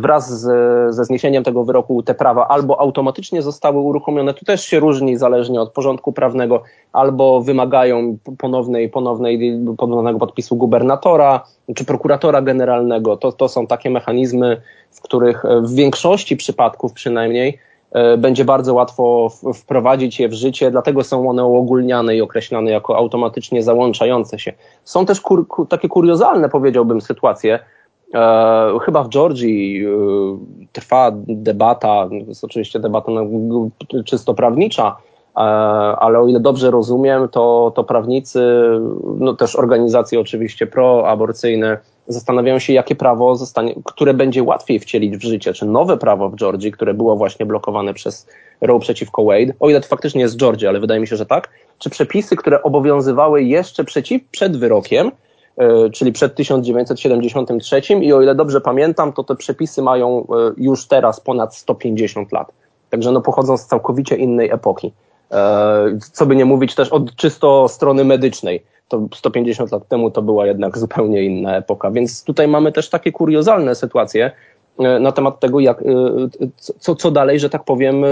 wraz 0.00 0.40
ze 0.88 1.04
zniesieniem 1.04 1.44
tego 1.44 1.64
wyroku 1.64 2.02
te 2.02 2.14
prawa 2.14 2.48
albo 2.48 2.80
automatycznie 2.80 3.42
zostały 3.42 3.78
uruchomione, 3.78 4.34
to 4.34 4.44
też 4.44 4.64
się 4.64 4.80
różni 4.80 5.16
zależnie 5.16 5.60
od 5.60 5.72
porządku 5.72 6.12
prawnego, 6.12 6.62
albo 6.92 7.40
wymagają 7.40 8.16
ponownej, 8.38 8.88
ponownej, 8.88 9.60
ponownego 9.78 10.18
podpisu 10.18 10.56
gubernatora 10.56 11.44
czy 11.74 11.84
prokuratora 11.84 12.42
generalnego. 12.42 13.16
To, 13.16 13.32
to 13.32 13.48
są 13.48 13.66
takie 13.66 13.90
mechanizmy, 13.90 14.62
w 14.90 15.00
których 15.00 15.42
w 15.62 15.74
większości 15.74 16.36
przypadków 16.36 16.92
przynajmniej 16.92 17.58
e, 17.92 18.16
będzie 18.16 18.44
bardzo 18.44 18.74
łatwo 18.74 19.28
wprowadzić 19.54 20.20
je 20.20 20.28
w 20.28 20.32
życie, 20.32 20.70
dlatego 20.70 21.04
są 21.04 21.30
one 21.30 21.44
uogólniane 21.44 22.16
i 22.16 22.22
określane 22.22 22.70
jako 22.70 22.96
automatycznie 22.96 23.62
załączające 23.62 24.38
się. 24.38 24.52
Są 24.84 25.06
też 25.06 25.20
kur, 25.20 25.46
takie 25.68 25.88
kuriozalne, 25.88 26.48
powiedziałbym, 26.48 27.00
sytuacje, 27.00 27.58
E, 28.14 28.78
chyba 28.84 29.02
w 29.02 29.08
Georgii 29.08 29.86
e, 29.86 29.88
trwa 30.72 31.12
debata, 31.26 32.08
jest 32.28 32.44
oczywiście 32.44 32.80
debata 32.80 33.12
czysto 34.04 34.34
prawnicza, 34.34 34.96
e, 35.36 35.40
ale 35.40 36.18
o 36.18 36.26
ile 36.26 36.40
dobrze 36.40 36.70
rozumiem, 36.70 37.28
to, 37.28 37.72
to 37.74 37.84
prawnicy, 37.84 38.62
no 39.18 39.34
też 39.34 39.56
organizacje 39.56 40.20
oczywiście 40.20 40.66
proaborcyjne 40.66 41.78
zastanawiają 42.08 42.58
się, 42.58 42.72
jakie 42.72 42.94
prawo 42.94 43.36
zostanie, 43.36 43.74
które 43.84 44.14
będzie 44.14 44.42
łatwiej 44.42 44.80
wcielić 44.80 45.16
w 45.16 45.22
życie, 45.22 45.52
czy 45.52 45.66
nowe 45.66 45.96
prawo 45.96 46.28
w 46.28 46.36
Georgii, 46.36 46.72
które 46.72 46.94
było 46.94 47.16
właśnie 47.16 47.46
blokowane 47.46 47.94
przez 47.94 48.26
Roe 48.60 48.78
przeciwko 48.78 49.24
Wade, 49.24 49.52
o 49.60 49.70
ile 49.70 49.80
to 49.80 49.88
faktycznie 49.88 50.20
jest 50.20 50.36
Georgia, 50.36 50.68
ale 50.68 50.80
wydaje 50.80 51.00
mi 51.00 51.06
się, 51.06 51.16
że 51.16 51.26
tak, 51.26 51.48
czy 51.78 51.90
przepisy, 51.90 52.36
które 52.36 52.62
obowiązywały 52.62 53.42
jeszcze 53.42 53.84
przeciw, 53.84 54.22
przed 54.30 54.56
wyrokiem, 54.56 55.10
czyli 55.92 56.12
przed 56.12 56.34
1973 56.34 57.80
i 57.94 58.12
o 58.12 58.22
ile 58.22 58.34
dobrze 58.34 58.60
pamiętam, 58.60 59.12
to 59.12 59.24
te 59.24 59.36
przepisy 59.36 59.82
mają 59.82 60.20
e, 60.20 60.24
już 60.56 60.86
teraz 60.86 61.20
ponad 61.20 61.56
150 61.56 62.32
lat. 62.32 62.52
Także 62.90 63.12
no 63.12 63.20
pochodzą 63.20 63.56
z 63.56 63.66
całkowicie 63.66 64.16
innej 64.16 64.50
epoki. 64.50 64.92
E, 65.32 65.98
co 66.12 66.26
by 66.26 66.36
nie 66.36 66.44
mówić 66.44 66.74
też 66.74 66.88
od 66.88 67.16
czysto 67.16 67.68
strony 67.68 68.04
medycznej. 68.04 68.62
To 68.88 69.06
150 69.14 69.72
lat 69.72 69.88
temu 69.88 70.10
to 70.10 70.22
była 70.22 70.46
jednak 70.46 70.78
zupełnie 70.78 71.22
inna 71.22 71.56
epoka. 71.56 71.90
Więc 71.90 72.24
tutaj 72.24 72.48
mamy 72.48 72.72
też 72.72 72.90
takie 72.90 73.12
kuriozalne 73.12 73.74
sytuacje 73.74 74.30
na 75.00 75.12
temat 75.12 75.40
tego, 75.40 75.60
jak, 75.60 75.84
co, 76.56 76.94
co 76.94 77.10
dalej, 77.10 77.40
że 77.40 77.50
tak 77.50 77.64
powiem, 77.64 78.04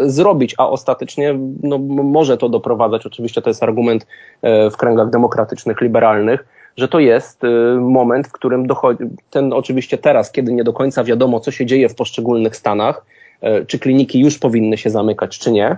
zrobić, 0.00 0.54
a 0.58 0.68
ostatecznie 0.68 1.38
no, 1.62 1.78
może 1.88 2.36
to 2.36 2.48
doprowadzać, 2.48 3.06
oczywiście 3.06 3.42
to 3.42 3.50
jest 3.50 3.62
argument 3.62 4.06
w 4.42 4.76
kręgach 4.76 5.10
demokratycznych, 5.10 5.80
liberalnych, 5.80 6.44
że 6.76 6.88
to 6.88 6.98
jest 6.98 7.44
y, 7.44 7.48
moment, 7.80 8.28
w 8.28 8.32
którym 8.32 8.66
dochodzi, 8.66 9.04
ten 9.30 9.52
oczywiście 9.52 9.98
teraz, 9.98 10.32
kiedy 10.32 10.52
nie 10.52 10.64
do 10.64 10.72
końca 10.72 11.04
wiadomo, 11.04 11.40
co 11.40 11.50
się 11.50 11.66
dzieje 11.66 11.88
w 11.88 11.94
poszczególnych 11.94 12.56
stanach, 12.56 13.04
y, 13.42 13.66
czy 13.66 13.78
kliniki 13.78 14.20
już 14.20 14.38
powinny 14.38 14.78
się 14.78 14.90
zamykać, 14.90 15.38
czy 15.38 15.52
nie, 15.52 15.76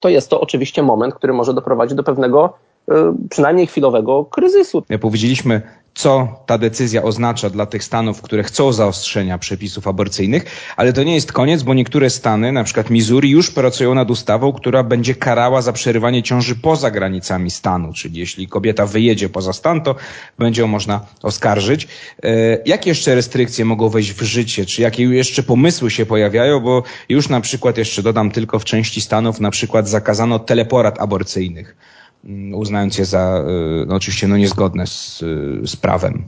to 0.00 0.08
jest 0.08 0.30
to 0.30 0.40
oczywiście 0.40 0.82
moment, 0.82 1.14
który 1.14 1.32
może 1.32 1.54
doprowadzić 1.54 1.96
do 1.96 2.02
pewnego 2.02 2.58
y, 2.88 2.94
przynajmniej 3.30 3.66
chwilowego 3.66 4.24
kryzysu. 4.24 4.82
Powiedzieliśmy 5.00 5.62
co 5.98 6.42
ta 6.46 6.58
decyzja 6.58 7.02
oznacza 7.02 7.50
dla 7.50 7.66
tych 7.66 7.84
stanów, 7.84 8.22
które 8.22 8.42
chcą 8.42 8.72
zaostrzenia 8.72 9.38
przepisów 9.38 9.88
aborcyjnych, 9.88 10.44
ale 10.76 10.92
to 10.92 11.02
nie 11.02 11.14
jest 11.14 11.32
koniec, 11.32 11.62
bo 11.62 11.74
niektóre 11.74 12.10
stany, 12.10 12.52
na 12.52 12.64
przykład 12.64 12.90
Missouri, 12.90 13.30
już 13.30 13.50
pracują 13.50 13.94
nad 13.94 14.10
ustawą, 14.10 14.52
która 14.52 14.82
będzie 14.82 15.14
karała 15.14 15.62
za 15.62 15.72
przerywanie 15.72 16.22
ciąży 16.22 16.56
poza 16.56 16.90
granicami 16.90 17.50
stanu, 17.50 17.92
czyli 17.92 18.20
jeśli 18.20 18.48
kobieta 18.48 18.86
wyjedzie 18.86 19.28
poza 19.28 19.52
stan, 19.52 19.80
to 19.80 19.94
będzie 20.38 20.62
ją 20.62 20.68
można 20.68 21.00
oskarżyć. 21.22 21.88
E, 22.22 22.28
jakie 22.66 22.90
jeszcze 22.90 23.14
restrykcje 23.14 23.64
mogą 23.64 23.88
wejść 23.88 24.12
w 24.12 24.22
życie, 24.22 24.66
czy 24.66 24.82
jakie 24.82 25.02
jeszcze 25.02 25.42
pomysły 25.42 25.90
się 25.90 26.06
pojawiają, 26.06 26.60
bo 26.60 26.82
już 27.08 27.28
na 27.28 27.40
przykład, 27.40 27.78
jeszcze 27.78 28.02
dodam 28.02 28.30
tylko 28.30 28.58
w 28.58 28.64
części 28.64 29.00
stanów, 29.00 29.40
na 29.40 29.50
przykład 29.50 29.88
zakazano 29.88 30.38
teleporad 30.38 31.00
aborcyjnych. 31.00 31.76
Mm, 32.24 32.54
uznając 32.54 32.98
je 32.98 33.04
za 33.04 33.44
y, 33.82 33.86
no 33.86 33.94
oczywiście 33.94 34.28
no 34.28 34.36
niezgodne 34.36 34.86
z, 34.86 35.18
z 35.64 35.76
prawem. 35.76 36.24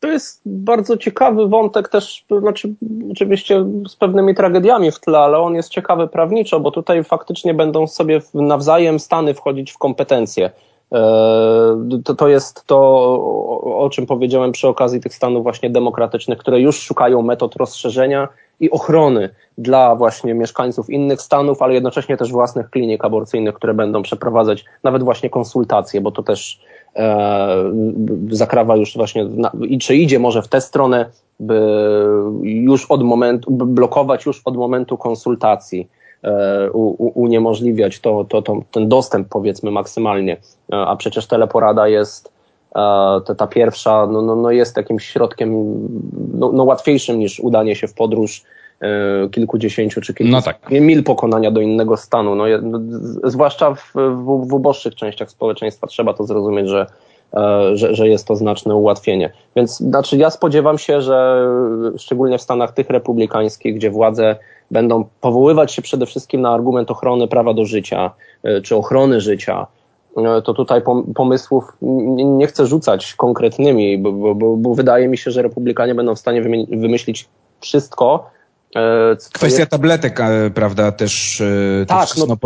To 0.00 0.08
jest 0.08 0.42
bardzo 0.46 0.96
ciekawy 0.96 1.48
wątek 1.48 1.88
też, 1.88 2.24
znaczy 2.40 2.74
oczywiście 3.10 3.64
z 3.88 3.96
pewnymi 3.96 4.34
tragediami 4.34 4.90
w 4.90 5.00
tle, 5.00 5.18
ale 5.18 5.38
on 5.38 5.54
jest 5.54 5.68
ciekawy 5.68 6.08
prawniczo, 6.08 6.60
bo 6.60 6.70
tutaj 6.70 7.04
faktycznie 7.04 7.54
będą 7.54 7.86
sobie 7.86 8.20
nawzajem 8.34 9.00
stany 9.00 9.34
wchodzić 9.34 9.72
w 9.72 9.78
kompetencje. 9.78 10.50
To, 12.04 12.14
to 12.14 12.28
jest 12.28 12.66
to, 12.66 12.78
o 13.78 13.90
czym 13.92 14.06
powiedziałem 14.06 14.52
przy 14.52 14.68
okazji 14.68 15.00
tych 15.00 15.14
stanów 15.14 15.42
właśnie 15.42 15.70
demokratycznych, 15.70 16.38
które 16.38 16.60
już 16.60 16.80
szukają 16.80 17.22
metod 17.22 17.56
rozszerzenia 17.56 18.28
i 18.60 18.70
ochrony 18.70 19.28
dla 19.58 19.96
właśnie 19.96 20.34
mieszkańców 20.34 20.90
innych 20.90 21.22
stanów, 21.22 21.62
ale 21.62 21.74
jednocześnie 21.74 22.16
też 22.16 22.32
własnych 22.32 22.70
klinik 22.70 23.04
aborcyjnych, 23.04 23.54
które 23.54 23.74
będą 23.74 24.02
przeprowadzać 24.02 24.64
nawet 24.82 25.02
właśnie 25.02 25.30
konsultacje, 25.30 26.00
bo 26.00 26.10
to 26.10 26.22
też 26.22 26.60
e, 26.96 27.56
zakrawa 28.30 28.76
już 28.76 28.96
właśnie, 28.96 29.24
na, 29.24 29.50
i 29.68 29.78
czy 29.78 29.96
idzie 29.96 30.18
może 30.18 30.42
w 30.42 30.48
tę 30.48 30.60
stronę, 30.60 31.10
by 31.40 31.60
już 32.42 32.86
od 32.86 33.02
momentu, 33.02 33.50
blokować 33.50 34.26
już 34.26 34.42
od 34.44 34.56
momentu 34.56 34.96
konsultacji, 34.96 35.80
e, 35.80 35.99
uniemożliwiać 37.14 38.00
to, 38.00 38.24
to, 38.24 38.42
to, 38.42 38.62
ten 38.70 38.88
dostęp 38.88 39.28
powiedzmy 39.28 39.70
maksymalnie, 39.70 40.36
e, 40.72 40.76
a 40.76 40.96
przecież 40.96 41.26
teleporada 41.26 41.88
jest 41.88 42.32
ta, 43.26 43.34
ta 43.34 43.46
pierwsza 43.46 44.06
no, 44.06 44.22
no, 44.22 44.36
no 44.36 44.50
jest 44.50 44.76
jakimś 44.76 45.04
środkiem 45.04 45.74
no, 46.34 46.52
no 46.52 46.64
łatwiejszym 46.64 47.18
niż 47.18 47.40
udanie 47.40 47.76
się 47.76 47.88
w 47.88 47.94
podróż 47.94 48.44
e, 48.80 49.28
kilkudziesięciu 49.28 50.00
czy 50.00 50.14
kilku 50.14 50.32
no 50.32 50.42
tak. 50.42 50.70
mil 50.70 51.04
pokonania 51.04 51.50
do 51.50 51.60
innego 51.60 51.96
stanu. 51.96 52.34
No, 52.34 52.44
zwłaszcza 53.24 53.74
w, 53.74 53.92
w, 53.94 54.46
w 54.48 54.52
uboższych 54.52 54.94
częściach 54.94 55.30
społeczeństwa 55.30 55.86
trzeba 55.86 56.14
to 56.14 56.24
zrozumieć, 56.24 56.68
że, 56.68 56.86
e, 57.34 57.76
że, 57.76 57.94
że 57.94 58.08
jest 58.08 58.26
to 58.26 58.36
znaczne 58.36 58.74
ułatwienie. 58.74 59.32
Więc 59.56 59.76
znaczy 59.76 60.16
ja 60.16 60.30
spodziewam 60.30 60.78
się, 60.78 61.02
że 61.02 61.48
szczególnie 61.98 62.38
w 62.38 62.42
Stanach 62.42 62.72
tych 62.72 62.90
republikańskich, 62.90 63.74
gdzie 63.74 63.90
władze 63.90 64.36
będą 64.70 65.04
powoływać 65.20 65.74
się 65.74 65.82
przede 65.82 66.06
wszystkim 66.06 66.40
na 66.40 66.50
argument 66.50 66.90
ochrony 66.90 67.28
prawa 67.28 67.54
do 67.54 67.64
życia, 67.64 68.10
e, 68.42 68.60
czy 68.60 68.76
ochrony 68.76 69.20
życia, 69.20 69.66
E, 70.16 70.42
to 70.42 70.54
tutaj 70.54 70.82
pomysłów 71.14 71.64
nie 72.24 72.46
chcę 72.46 72.66
rzucać 72.66 73.14
konkretnymi, 73.14 73.98
bo, 73.98 74.34
bo, 74.34 74.56
bo 74.56 74.74
wydaje 74.74 75.08
mi 75.08 75.18
się, 75.18 75.30
że 75.30 75.42
republikanie 75.42 75.94
będą 75.94 76.14
w 76.14 76.18
stanie 76.18 76.42
wymyślić 76.70 77.28
wszystko, 77.60 78.30
e, 78.76 79.16
Kwestia 79.32 79.58
jest... 79.58 79.70
tabletek, 79.70 80.20
prawda, 80.54 80.92
też 80.92 81.42
tak, 81.86 82.08
tych 82.08 82.18
no, 82.18 82.36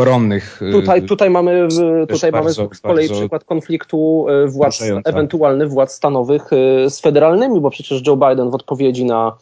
Tutaj, 0.72 1.02
tutaj 1.02 1.30
mamy, 1.30 1.68
tutaj 2.08 2.32
bardzo, 2.32 2.62
mamy 2.62 2.74
z 2.74 2.80
kolei 2.80 3.08
przykład 3.08 3.44
konfliktu 3.44 4.26
władz, 4.46 4.82
ewentualnych 5.04 5.70
władz 5.70 5.92
stanowych 5.92 6.50
z 6.88 7.00
federalnymi, 7.00 7.60
bo 7.60 7.70
przecież 7.70 8.06
Joe 8.06 8.16
Biden 8.16 8.50
w 8.50 8.54
odpowiedzi 8.54 9.04
na, 9.04 9.36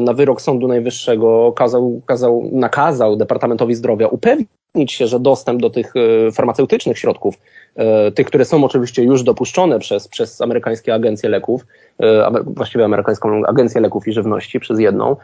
na 0.00 0.12
wyrok 0.12 0.42
Sądu 0.42 0.68
Najwyższego 0.68 1.52
kazał, 1.52 2.00
kazał, 2.06 2.48
nakazał 2.52 3.16
Departamentowi 3.16 3.74
Zdrowia 3.74 4.08
upewnić 4.08 4.92
się, 4.92 5.06
że 5.06 5.20
dostęp 5.20 5.60
do 5.60 5.70
tych 5.70 5.92
farmaceutycznych 6.32 6.98
środków 6.98 7.34
E, 7.76 8.12
tych, 8.12 8.26
które 8.26 8.44
są 8.44 8.64
oczywiście 8.64 9.02
już 9.02 9.22
dopuszczone 9.22 9.78
przez, 9.78 10.08
przez 10.08 10.40
amerykańskie 10.40 10.94
agencje 10.94 11.28
leków, 11.28 11.66
e, 12.02 12.30
właściwie 12.46 12.84
amerykańską 12.84 13.42
agencję 13.46 13.80
leków 13.80 14.08
i 14.08 14.12
żywności 14.12 14.60
przez 14.60 14.80
jedną, 14.80 15.16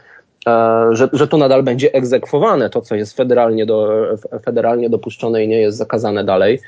e, 0.47 0.89
że, 0.91 1.09
że 1.13 1.29
to 1.29 1.37
nadal 1.37 1.63
będzie 1.63 1.93
egzekwowane, 1.93 2.71
to 2.71 2.81
co 2.81 2.95
jest 2.95 3.17
federalnie, 3.17 3.67
do, 3.67 4.05
federalnie 4.45 4.91
dopuszczone 4.91 5.45
i 5.45 5.49
nie 5.49 5.61
jest 5.61 5.79
zakazane 5.79 6.25
dalej, 6.25 6.61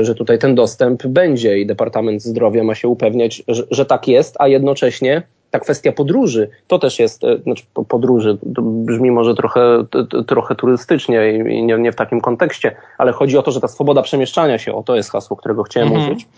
że 0.00 0.14
tutaj 0.14 0.38
ten 0.38 0.54
dostęp 0.54 1.06
będzie 1.06 1.58
i 1.58 1.66
Departament 1.66 2.22
Zdrowia 2.22 2.64
ma 2.64 2.74
się 2.74 2.88
upewniać, 2.88 3.42
że, 3.48 3.62
że 3.70 3.86
tak 3.86 4.08
jest, 4.08 4.36
a 4.38 4.48
jednocześnie 4.48 5.22
ta 5.52 5.60
kwestia 5.60 5.92
podróży, 5.92 6.48
to 6.66 6.78
też 6.78 6.98
jest, 6.98 7.24
e, 7.24 7.38
znaczy 7.38 7.64
podróży, 7.88 8.38
brzmi 8.60 9.10
może 9.10 9.34
trochę, 9.34 9.84
trochę 10.26 10.54
turystycznie 10.54 11.32
i 11.32 11.62
nie, 11.62 11.78
nie, 11.78 11.92
w 11.92 11.96
takim 11.96 12.20
kontekście, 12.20 12.76
ale 12.98 13.12
chodzi 13.12 13.38
o 13.38 13.42
to, 13.42 13.50
że 13.50 13.60
ta 13.60 13.68
swoboda 13.68 14.02
przemieszczania 14.02 14.58
się, 14.58 14.74
o 14.74 14.82
to 14.82 14.96
jest 14.96 15.10
hasło, 15.10 15.36
którego 15.36 15.62
chciałem 15.62 15.88
mhm. 15.88 16.06
użyć, 16.06 16.28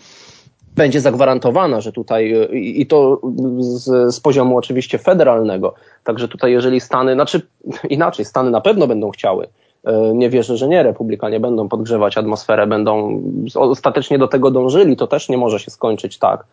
będzie 0.75 1.01
zagwarantowana, 1.01 1.81
że 1.81 1.91
tutaj 1.91 2.33
e, 2.33 2.45
i 2.55 2.85
to 2.85 3.21
z, 3.59 4.15
z, 4.15 4.19
poziomu 4.19 4.57
oczywiście 4.57 4.97
federalnego, 4.97 5.73
także 6.03 6.27
tutaj 6.27 6.51
jeżeli 6.51 6.79
Stany, 6.79 7.13
znaczy 7.13 7.41
inaczej, 7.89 8.25
Stany 8.25 8.51
na 8.51 8.61
pewno 8.61 8.87
będą 8.87 9.11
chciały, 9.11 9.47
e, 9.83 10.11
nie 10.13 10.29
wierzę, 10.29 10.57
że 10.57 10.67
nie, 10.67 10.83
republikanie 10.83 11.39
będą 11.39 11.69
podgrzewać 11.69 12.17
atmosferę, 12.17 12.67
będą 12.67 13.21
ostatecznie 13.55 14.17
do 14.17 14.27
tego 14.27 14.51
dążyli, 14.51 14.95
to 14.95 15.07
też 15.07 15.29
nie 15.29 15.37
może 15.37 15.59
się 15.59 15.71
skończyć 15.71 16.17
tak, 16.17 16.45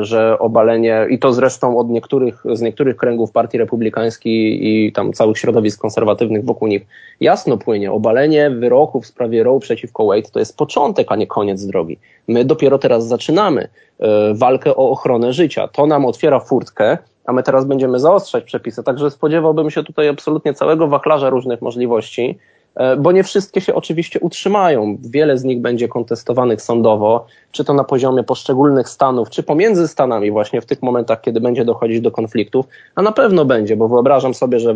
że 0.00 0.38
obalenie, 0.38 1.06
i 1.10 1.18
to 1.18 1.32
zresztą 1.32 1.78
od 1.78 1.88
niektórych, 1.88 2.42
z 2.52 2.60
niektórych 2.60 2.96
kręgów 2.96 3.32
partii 3.32 3.58
republikańskiej 3.58 4.68
i 4.68 4.92
tam 4.92 5.12
całych 5.12 5.38
środowisk 5.38 5.80
konserwatywnych 5.80 6.44
wokół 6.44 6.68
nich 6.68 6.86
jasno 7.20 7.58
płynie, 7.58 7.92
obalenie 7.92 8.50
wyroku 8.50 9.00
w 9.00 9.06
sprawie 9.06 9.42
Roe 9.42 9.60
przeciwko 9.60 10.06
Wade 10.06 10.30
to 10.32 10.38
jest 10.38 10.56
początek, 10.56 11.12
a 11.12 11.16
nie 11.16 11.26
koniec 11.26 11.66
drogi. 11.66 11.98
My 12.28 12.44
dopiero 12.44 12.78
teraz 12.78 13.06
zaczynamy 13.06 13.68
e, 13.98 14.34
walkę 14.34 14.76
o 14.76 14.90
ochronę 14.90 15.32
życia. 15.32 15.68
To 15.68 15.86
nam 15.86 16.06
otwiera 16.06 16.40
furtkę, 16.40 16.98
a 17.24 17.32
my 17.32 17.42
teraz 17.42 17.64
będziemy 17.64 18.00
zaostrzać 18.00 18.44
przepisy. 18.44 18.82
Także 18.82 19.10
spodziewałbym 19.10 19.70
się 19.70 19.82
tutaj 19.82 20.08
absolutnie 20.08 20.54
całego 20.54 20.88
wachlarza 20.88 21.30
różnych 21.30 21.62
możliwości. 21.62 22.38
E, 22.74 22.96
bo 22.96 23.12
nie 23.12 23.24
wszystkie 23.24 23.60
się 23.60 23.74
oczywiście 23.74 24.20
utrzymają. 24.20 24.98
Wiele 25.10 25.38
z 25.38 25.44
nich 25.44 25.60
będzie 25.60 25.88
kontestowanych 25.88 26.62
sądowo, 26.62 27.26
czy 27.50 27.64
to 27.64 27.74
na 27.74 27.84
poziomie 27.84 28.22
poszczególnych 28.22 28.88
stanów, 28.88 29.30
czy 29.30 29.42
pomiędzy 29.42 29.88
stanami, 29.88 30.30
właśnie 30.30 30.60
w 30.60 30.66
tych 30.66 30.82
momentach, 30.82 31.20
kiedy 31.20 31.40
będzie 31.40 31.64
dochodzić 31.64 32.00
do 32.00 32.10
konfliktów, 32.10 32.66
a 32.94 33.02
na 33.02 33.12
pewno 33.12 33.44
będzie, 33.44 33.76
bo 33.76 33.88
wyobrażam 33.88 34.34
sobie, 34.34 34.60
że 34.60 34.74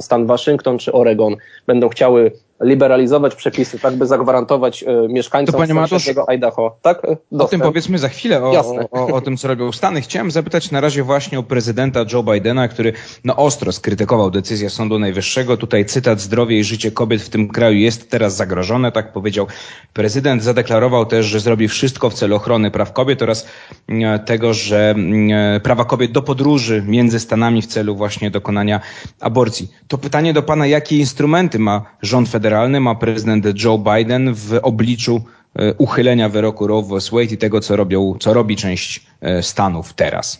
stan 0.00 0.26
Waszyngton 0.26 0.78
czy 0.78 0.92
Oregon 0.92 1.36
będą 1.66 1.88
chciały 1.88 2.32
liberalizować 2.62 3.34
przepisy, 3.34 3.78
tak 3.78 3.96
by 3.96 4.06
zagwarantować 4.06 4.82
y, 4.82 4.86
mieszkańcom 5.08 5.52
to, 5.52 5.58
panie 5.58 5.74
Matusz, 5.74 6.10
Idaho. 6.28 6.76
Tak? 6.82 7.02
Dostęp. 7.02 7.42
O 7.42 7.48
tym 7.48 7.60
powiedzmy 7.60 7.98
za 7.98 8.08
chwilę, 8.08 8.44
o, 8.44 8.50
o, 8.50 8.88
o, 8.90 9.06
o, 9.06 9.20
tym, 9.20 9.36
co 9.36 9.48
robią 9.48 9.72
Stany. 9.72 10.00
Chciałem 10.00 10.30
zapytać 10.30 10.70
na 10.70 10.80
razie 10.80 11.02
właśnie 11.02 11.38
o 11.38 11.42
prezydenta 11.42 12.04
Joe 12.12 12.22
Bidena, 12.22 12.68
który 12.68 12.92
no, 13.24 13.36
ostro 13.36 13.72
skrytykował 13.72 14.30
decyzję 14.30 14.70
Sądu 14.70 14.98
Najwyższego. 14.98 15.56
Tutaj 15.56 15.84
cytat, 15.84 16.20
zdrowie 16.20 16.58
i 16.58 16.64
życie 16.64 16.90
kobiet 16.90 17.22
w 17.22 17.28
tym 17.28 17.48
kraju 17.48 17.76
jest 17.76 18.10
teraz 18.10 18.36
zagrożone, 18.36 18.92
tak 18.92 19.12
powiedział 19.12 19.46
prezydent. 19.92 20.42
Zadeklarował 20.42 21.06
też, 21.06 21.26
że 21.26 21.40
zrobi 21.40 21.68
wszystko 21.68 22.10
w 22.10 22.14
celu 22.14 22.36
ochrony 22.36 22.70
praw 22.70 22.92
kobiet 22.92 23.22
oraz 23.22 23.46
e, 23.88 24.18
tego, 24.18 24.54
że 24.54 24.94
e, 25.30 25.60
prawa 25.60 25.84
kobiet 25.84 26.12
do 26.12 26.22
podróży 26.22 26.82
między 26.86 27.20
Stanami 27.20 27.62
w 27.62 27.66
celu 27.66 27.96
właśnie 27.96 28.30
dokonania 28.30 28.80
aborcji. 29.20 29.72
To 29.88 29.98
pytanie 29.98 30.32
do 30.32 30.42
pana, 30.42 30.66
jakie 30.66 30.98
instrumenty 30.98 31.58
ma 31.58 31.82
rząd 32.02 32.28
federalny, 32.28 32.51
ma 32.80 32.94
prezydent 32.94 33.64
Joe 33.64 33.78
Biden 33.78 34.34
w 34.34 34.58
obliczu 34.62 35.20
e, 35.56 35.74
uchylenia 35.74 36.28
wyroku 36.28 36.66
Roe 36.66 36.82
vs. 36.82 37.10
Wade 37.10 37.34
i 37.34 37.38
tego, 37.38 37.60
co, 37.60 37.76
robią, 37.76 38.14
co 38.20 38.34
robi 38.34 38.56
część 38.56 39.06
Stanów 39.40 39.92
teraz? 39.92 40.38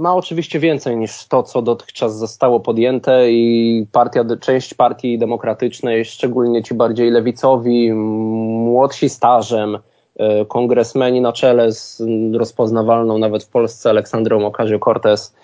Ma 0.00 0.14
oczywiście 0.14 0.60
więcej 0.60 0.96
niż 0.96 1.26
to, 1.26 1.42
co 1.42 1.62
dotychczas 1.62 2.18
zostało 2.18 2.60
podjęte 2.60 3.32
i 3.32 3.86
partia, 3.92 4.24
część 4.40 4.74
partii 4.74 5.18
demokratycznej, 5.18 6.04
szczególnie 6.04 6.62
ci 6.62 6.74
bardziej 6.74 7.10
lewicowi, 7.10 7.92
młodsi 7.92 9.08
stażem, 9.08 9.78
E, 10.18 10.44
kongresmeni 10.44 11.20
na 11.20 11.32
czele 11.32 11.72
z 11.72 12.02
rozpoznawalną 12.34 13.18
nawet 13.18 13.44
w 13.44 13.48
Polsce 13.48 13.90
Aleksandrą 13.90 14.50
Ocasio-Cortez 14.50 15.34
e, 15.34 15.37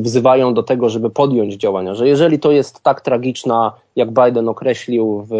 wzywają 0.00 0.54
do 0.54 0.62
tego, 0.62 0.88
żeby 0.88 1.10
podjąć 1.10 1.54
działania, 1.54 1.94
że 1.94 2.08
jeżeli 2.08 2.38
to 2.38 2.50
jest 2.50 2.82
tak 2.82 3.00
tragiczna, 3.00 3.72
jak 3.96 4.10
Biden 4.10 4.48
określił 4.48 5.26
w 5.30 5.34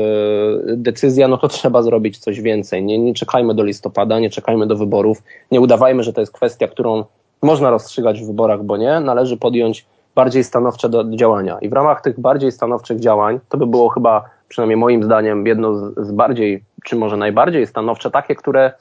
decyzja, 0.77 1.29
no 1.29 1.39
to 1.39 1.49
trzeba 1.49 1.83
zrobić 1.83 2.19
coś 2.19 2.41
więcej. 2.41 2.85
Nie, 2.85 2.99
nie 2.99 3.15
czekajmy 3.15 3.55
do 3.55 3.65
listopada, 3.65 4.21
nie 4.21 4.31
czekajmy 4.31 4.67
do 4.67 4.77
wyborów, 4.77 5.23
nie 5.51 5.61
udawajmy, 5.61 6.03
że 6.03 6.13
to 6.13 6.21
jest 6.21 6.33
kwestia, 6.33 6.69
którą 6.69 7.05
można 7.43 7.71
rozstrzygać 7.71 8.21
w 8.21 8.27
wyborach, 8.27 8.65
bo 8.65 8.77
nie, 8.77 9.01
należy 9.01 9.37
podjąć 9.37 9.87
bardziej 10.15 10.45
stanowcze 10.45 10.91
działania. 11.11 11.59
I 11.59 11.69
w 11.69 11.73
ramach 11.73 12.01
tych 12.01 12.21
bardziej 12.21 12.53
stanowczych 12.53 13.01
działań, 13.01 13.41
to 13.49 13.59
by 13.59 13.67
było 13.67 13.89
chyba, 13.89 14.25
przynajmniej 14.49 14.77
moim 14.77 15.05
zdaniem, 15.05 15.47
jedno 15.47 15.75
z, 15.75 16.13
bardziej 16.13 16.65
czy 16.85 16.97
może 16.97 17.17
najbardziej 17.17 17.67
stanowcze, 17.67 18.11
takie, 18.11 18.35
które, 18.35 18.73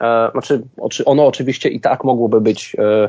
e, 0.00 0.30
znaczy 0.32 0.62
ono 1.06 1.26
oczywiście 1.26 1.68
i 1.68 1.80
tak 1.80 2.04
mogłoby 2.04 2.40
być 2.40 2.76
e, 2.78 2.82
e, 2.84 3.08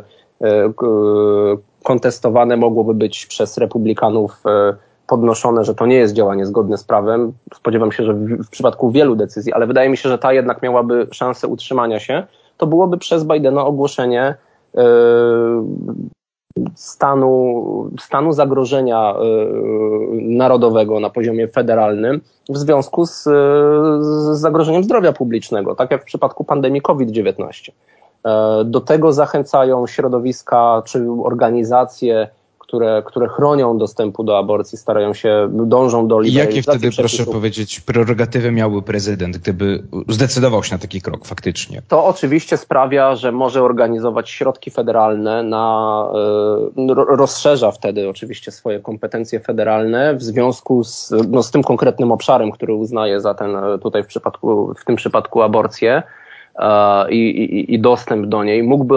kontestowane, 1.84 2.58
mogłoby 2.58 2.94
być 2.94 3.25
przez 3.25 3.58
republikanów 3.58 4.44
podnoszone, 5.08 5.63
że 5.63 5.75
to 5.75 5.86
nie 5.86 5.96
jest 5.96 6.13
działanie 6.13 6.46
zgodne 6.46 6.77
z 6.77 6.84
prawem. 6.84 7.34
Spodziewam 7.53 7.91
się, 7.91 8.03
że 8.03 8.13
w, 8.13 8.50
przypadku 8.50 8.91
wielu 8.91 9.15
decyzji, 9.15 9.53
ale 9.53 9.67
wydaje 9.67 9.89
mi 9.89 9.98
się, 9.98 10.10
że 10.10 10.17
ta 10.17 10.34
jednak 10.34 10.62
miałaby 10.62 11.08
szansę 11.12 11.48
utrzymania 11.48 12.00
się, 12.00 12.24
to 12.58 12.67
byłoby 12.67 12.98
przez 12.98 13.24
Bidena 13.24 13.65
ogłoszenie 13.65 14.36
stanu, 16.75 17.91
stanu 18.00 18.34
zagrożenia 18.34 19.15
e, 19.15 19.15
narodowego 20.13 21.00
na 21.00 21.10
poziomie 21.10 21.48
federalnym 21.48 22.22
w 22.50 22.58
związku 22.58 23.06
z, 23.06 23.24
z 24.01 24.39
zagrożeniem 24.39 24.84
zdrowia 24.84 25.13
publicznego, 25.13 25.75
tak 25.75 25.91
jak 25.91 26.01
w 26.01 26.06
przypadku 26.06 26.44
pandemii 26.44 26.82
COVID-19. 26.82 27.72
E, 28.26 28.64
do 28.66 28.82
tego 28.82 29.14
zachęcają 29.14 29.88
środowiska 29.88 30.84
czy 30.86 31.08
organizacje, 31.24 32.30
które, 32.68 33.04
które 33.06 33.28
chronią 33.28 33.78
dostępu 33.78 34.24
do 34.24 34.38
aborcji, 34.38 34.78
starają 34.78 35.14
się, 35.14 35.50
dążą 35.52 36.08
do 36.08 36.20
liberalizacji 36.20 36.58
Jakie 36.58 36.62
wtedy, 36.64 36.92
przepisów. 36.92 37.26
proszę 37.26 37.32
powiedzieć, 37.32 37.80
prerogatywy 37.80 38.52
miałby 38.52 38.82
prezydent, 38.82 39.38
gdyby 39.38 39.84
zdecydował 40.08 40.64
się 40.64 40.76
na 40.76 40.80
taki 40.80 41.02
krok 41.02 41.26
faktycznie? 41.26 41.82
To 41.88 42.06
oczywiście 42.06 42.58
sprawia, 42.58 43.16
że 43.16 43.32
może 43.32 43.64
organizować 43.64 44.30
środki 44.30 44.72
federalne 44.72 45.44
na, 45.44 46.08
y, 46.78 46.94
rozszerza 46.94 47.72
wtedy 47.72 48.10
oczywiście 48.10 48.52
swoje 48.52 48.80
kompetencje 48.80 49.40
federalne 49.40 50.16
w 50.16 50.24
związku 50.24 50.84
z, 50.84 51.14
no, 51.30 51.44
z 51.44 51.52
tym 51.52 51.64
konkretnym 51.64 52.12
obszarem, 52.12 52.52
który 52.52 52.74
uznaje 52.74 53.22
za 53.22 53.34
ten 53.34 53.58
tutaj 53.82 54.04
w 54.04 54.08
przypadku, 54.08 54.74
w 54.78 54.86
tym 54.86 54.96
przypadku 54.96 55.42
aborcję 55.42 56.04
i, 57.10 57.16
i, 57.16 57.74
i 57.74 57.80
dostęp 57.80 58.26
do 58.26 58.44
niej. 58.44 58.64
Mógłby 58.64 58.96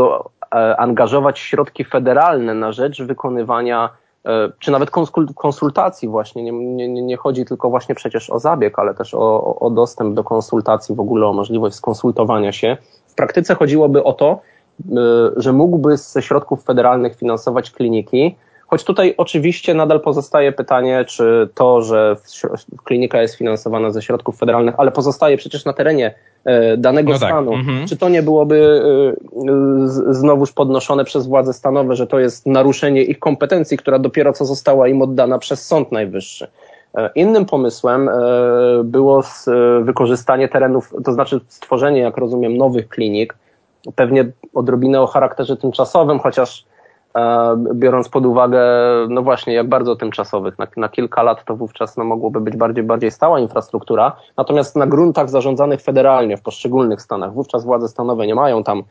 E, 0.55 0.77
angażować 0.77 1.39
środki 1.39 1.85
federalne 1.85 2.55
na 2.55 2.73
rzecz 2.73 3.03
wykonywania 3.03 3.91
e, 4.27 4.53
czy 4.59 4.71
nawet 4.71 4.91
konsultacji 5.35 6.09
właśnie. 6.09 6.43
Nie, 6.43 6.53
nie, 6.89 7.03
nie, 7.03 7.17
chodzi 7.17 7.45
tylko 7.45 7.71
właśnie 7.71 7.95
przecież 7.95 8.31
o 8.31 8.39
zabieg, 8.39 8.79
ale 8.79 8.95
też 8.95 9.15
o, 9.15 9.57
o 9.61 9.71
dostęp 9.71 10.15
do 10.15 10.25
konsultacji, 10.25 10.95
w 10.95 11.01
ogóle 11.01 11.27
o 11.27 11.33
możliwość 11.33 11.77
skonsultowania 11.77 12.53
się. 12.53 12.77
W 13.07 13.15
praktyce 13.15 13.55
chodziłoby 13.55 14.05
o 14.05 14.13
to, 14.13 14.31
e, 14.31 14.95
że 15.37 15.53
mógłby 15.53 15.97
ze 15.97 16.23
środków 16.23 16.65
federalnych 16.65 17.17
finansować 17.17 17.71
kliniki, 17.71 18.37
choć 18.71 18.85
tutaj 18.85 19.15
oczywiście 19.17 19.75
nadal 19.75 20.01
pozostaje 20.01 20.53
pytanie, 20.53 21.05
czy 21.05 21.49
to, 21.55 21.83
że 21.83 22.17
klinika 22.85 23.23
jest 23.23 23.35
finansowana 23.35 23.91
ze 23.91 24.03
środków 24.03 24.39
federalnych, 24.39 24.75
ale 24.79 24.91
pozostaje 24.91 25.37
przecież 25.37 25.65
na 25.65 25.73
terenie 25.73 26.15
E, 26.45 26.77
danego 26.77 27.13
no 27.13 27.19
tak. 27.19 27.29
stanu. 27.29 27.55
Mhm. 27.55 27.87
Czy 27.87 27.97
to 27.97 28.09
nie 28.09 28.23
byłoby 28.23 28.83
e, 30.09 30.15
znowuż 30.15 30.53
podnoszone 30.53 31.05
przez 31.05 31.27
władze 31.27 31.53
stanowe, 31.53 31.97
że 31.97 32.07
to 32.07 32.19
jest 32.19 32.47
naruszenie 32.47 33.03
ich 33.03 33.19
kompetencji, 33.19 33.77
która 33.77 33.99
dopiero 33.99 34.33
co 34.33 34.45
została 34.45 34.89
im 34.89 35.03
oddana 35.03 35.39
przez 35.39 35.67
Sąd 35.67 35.93
Najwyższy? 35.93 36.47
E, 36.95 37.11
innym 37.15 37.47
pomysłem 37.47 38.11
było 38.85 39.23
wykorzystanie 39.81 40.49
terenów, 40.49 40.95
to 41.05 41.13
znaczy 41.13 41.41
stworzenie, 41.49 42.01
jak 42.01 42.17
rozumiem, 42.17 42.57
nowych 42.57 42.89
klinik, 42.89 43.35
pewnie 43.95 44.27
odrobinę 44.55 45.01
o 45.01 45.07
charakterze 45.07 45.57
tymczasowym, 45.57 46.19
chociaż 46.19 46.65
biorąc 47.75 48.09
pod 48.09 48.27
uwagę, 48.27 48.61
no 49.09 49.23
właśnie, 49.23 49.55
jak 49.55 49.69
bardzo 49.69 49.97
tymczasowych. 49.97 50.59
Na, 50.59 50.67
na, 50.77 50.89
kilka 50.89 51.23
lat 51.23 51.45
to 51.45 51.57
wówczas 51.57 51.97
no, 51.97 52.05
mogłoby 52.05 52.41
być 52.41 52.57
bardziej, 52.57 52.85
bardziej 52.85 53.11
stała 53.11 53.41
infrastruktura, 53.41 54.17
natomiast 54.37 54.77
na 54.77 54.87
gruntach 54.87 55.31
zarządzanych 55.31 55.83
federalnie 55.83 56.37
w 56.37 56.43
poszczególnych 56.43 57.03
stanach, 57.03 57.33
wówczas 57.33 57.65
władze 57.65 57.89
stanowe 57.89 58.27
nie 58.27 58.35
mają 58.35 58.65
tam 58.65 58.83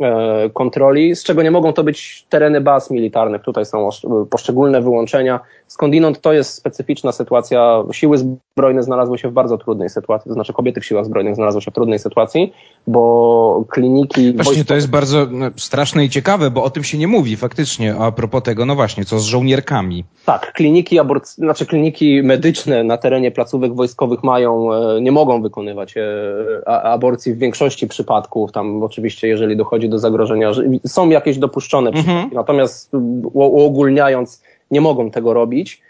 E, 0.00 0.50
kontroli, 0.50 1.16
z 1.16 1.24
czego 1.24 1.42
nie 1.42 1.50
mogą 1.50 1.72
to 1.72 1.84
być 1.84 2.26
tereny 2.28 2.60
baz 2.60 2.90
militarnych. 2.90 3.42
Tutaj 3.42 3.66
są 3.66 3.88
poszczególne 4.30 4.80
wyłączenia. 4.80 5.40
Skądinąd 5.66 6.20
to 6.20 6.32
jest 6.32 6.54
specyficzna 6.54 7.12
sytuacja. 7.12 7.84
Siły 7.92 8.18
zbrojne 8.18 8.82
znalazły 8.82 9.18
się 9.18 9.28
w 9.28 9.32
bardzo 9.32 9.58
trudnej 9.58 9.88
sytuacji, 9.88 10.28
to 10.28 10.34
znaczy 10.34 10.52
kobiety 10.52 10.80
w 10.80 10.84
siłach 10.84 11.04
zbrojnych 11.04 11.34
znalazły 11.34 11.62
się 11.62 11.70
w 11.70 11.74
trudnej 11.74 11.98
sytuacji, 11.98 12.52
bo 12.86 13.64
kliniki... 13.68 14.32
Właśnie, 14.32 14.64
to 14.64 14.74
jest 14.74 14.90
bardzo 14.90 15.26
no, 15.30 15.50
straszne 15.56 16.04
i 16.04 16.10
ciekawe, 16.10 16.50
bo 16.50 16.64
o 16.64 16.70
tym 16.70 16.84
się 16.84 16.98
nie 16.98 17.06
mówi 17.06 17.36
faktycznie. 17.36 17.94
A 17.94 18.12
propos 18.12 18.42
tego, 18.42 18.66
no 18.66 18.74
właśnie, 18.74 19.04
co 19.04 19.18
z 19.18 19.24
żołnierkami? 19.24 20.04
Tak, 20.26 20.52
kliniki, 20.52 20.98
abort... 20.98 21.28
znaczy 21.28 21.66
kliniki 21.66 22.22
medyczne 22.22 22.84
na 22.84 22.96
terenie 22.96 23.30
placówek 23.30 23.74
wojskowych 23.74 24.22
mają, 24.22 24.74
e, 24.74 25.00
nie 25.00 25.12
mogą 25.12 25.42
wykonywać 25.42 25.94
e, 25.96 26.68
aborcji 26.68 27.34
w 27.34 27.38
większości 27.38 27.88
przypadków. 27.88 28.52
Tam 28.52 28.82
oczywiście, 28.82 29.28
jeżeli 29.28 29.56
dochodzi 29.56 29.88
do 29.88 29.98
zagrożenia, 29.98 30.52
że 30.52 30.64
są 30.86 31.08
jakieś 31.08 31.38
dopuszczone 31.38 31.90
mhm. 31.90 32.30
natomiast 32.32 32.90
uogólniając 33.32 34.42
nie 34.70 34.80
mogą 34.80 35.10
tego 35.10 35.34
robić. 35.34 35.82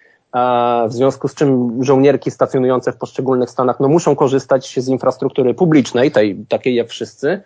W 0.89 0.93
związku 0.93 1.29
z 1.29 1.35
czym 1.35 1.85
żołnierki 1.85 2.31
stacjonujące 2.31 2.93
w 2.93 2.97
poszczególnych 2.97 3.51
stanach 3.51 3.81
no, 3.81 3.89
muszą 3.89 4.17
korzystać 4.17 4.75
z 4.77 4.89
infrastruktury 4.89 5.55
publicznej, 5.55 6.11
tej 6.11 6.37
takiej 6.49 6.75
jak 6.75 6.89
wszyscy, 6.89 7.43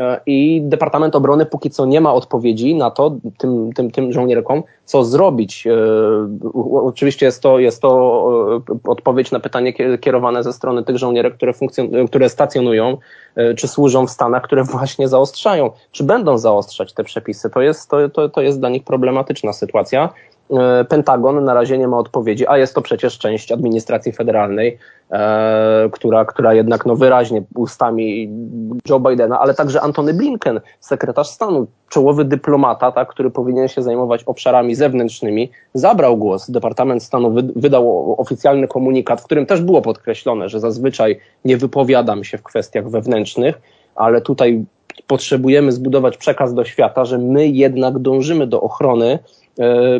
E, 0.00 0.20
I 0.26 0.62
Departament 0.64 1.16
Obrony 1.16 1.46
póki 1.46 1.70
co 1.70 1.86
nie 1.86 2.00
ma 2.00 2.14
odpowiedzi 2.14 2.74
na 2.74 2.90
to, 2.90 3.16
tym, 3.38 3.72
tym, 3.72 3.90
tym 3.90 4.12
żołnierkom, 4.12 4.62
co 4.84 5.04
zrobić. 5.04 5.66
E, 5.66 5.76
oczywiście 6.84 7.26
jest 7.26 7.42
to, 7.42 7.58
jest 7.58 7.82
to 7.82 8.28
e, 8.68 8.90
odpowiedź 8.90 9.30
na 9.30 9.40
pytanie 9.40 9.72
kierowane 10.00 10.42
ze 10.42 10.52
strony 10.52 10.84
tych 10.84 10.98
żołnierek, 10.98 11.34
które, 11.34 11.52
funkcjon- 11.52 12.08
które 12.08 12.28
stacjonują, 12.28 12.98
czy 13.56 13.68
służą 13.68 14.06
w 14.06 14.10
Stanach, 14.10 14.42
które 14.42 14.64
właśnie 14.74 15.08
zaostrzają, 15.08 15.70
czy 15.92 16.04
będą 16.04 16.38
zaostrzać 16.38 16.92
te 16.92 17.04
przepisy. 17.04 17.50
To 17.50 17.62
jest, 17.62 17.90
to, 17.90 18.08
to, 18.08 18.28
to 18.28 18.42
jest 18.42 18.60
dla 18.60 18.68
nich 18.68 18.84
problematyczna 18.84 19.52
sytuacja. 19.52 20.08
E, 20.50 20.84
Pentagon 20.84 21.44
na 21.44 21.54
razie 21.54 21.78
nie 21.78 21.88
ma 21.88 21.98
odpowiedzi, 21.98 22.46
a 22.46 22.58
jest 22.58 22.74
to 22.74 22.82
przecież 22.82 23.18
część 23.18 23.52
administracji 23.52 24.12
federalnej, 24.12 24.78
e, 25.10 25.88
która, 25.92 26.24
która 26.24 26.54
jednak 26.54 26.86
no 26.86 26.96
wyraźnie 26.96 27.42
ustami 27.54 28.28
Joe 28.88 29.00
Bidena, 29.00 29.40
ale 29.40 29.54
także 29.54 29.80
Antony 29.80 30.14
Blinken, 30.14 30.60
sekretarz 30.80 31.28
stanu, 31.28 31.66
czołowy 31.88 32.24
dyplomata, 32.24 32.92
tak, 32.92 33.08
który 33.08 33.30
powinien 33.30 33.68
się 33.68 33.82
zajmować 33.82 34.24
obszarami 34.24 34.74
zewnętrznymi, 34.74 35.50
zabrał 35.74 36.16
głos. 36.16 36.50
Departament 36.50 37.02
Stanu 37.02 37.30
wy, 37.30 37.42
wydał 37.56 38.14
oficjalny 38.20 38.68
komunikat, 38.68 39.20
w 39.20 39.24
którym 39.24 39.46
też 39.46 39.62
było 39.62 39.82
podkreślone, 39.82 40.48
że 40.48 40.60
zazwyczaj 40.60 41.20
nie 41.44 41.56
wypowiadam 41.56 42.24
się 42.24 42.38
w 42.38 42.42
kwestiach 42.42 42.90
wewnętrznych, 42.90 43.60
ale 43.94 44.20
tutaj 44.20 44.64
potrzebujemy 45.06 45.72
zbudować 45.72 46.16
przekaz 46.16 46.54
do 46.54 46.64
świata, 46.64 47.04
że 47.04 47.18
my 47.18 47.46
jednak 47.46 47.98
dążymy 47.98 48.46
do 48.46 48.60
ochrony 48.60 49.18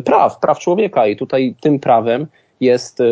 praw, 0.05 0.39
praw 0.39 0.59
człowieka 0.59 1.07
i 1.07 1.17
tutaj 1.17 1.55
tym 1.61 1.81
prawem 1.81 2.27
jest 2.61 3.01
e, 3.01 3.05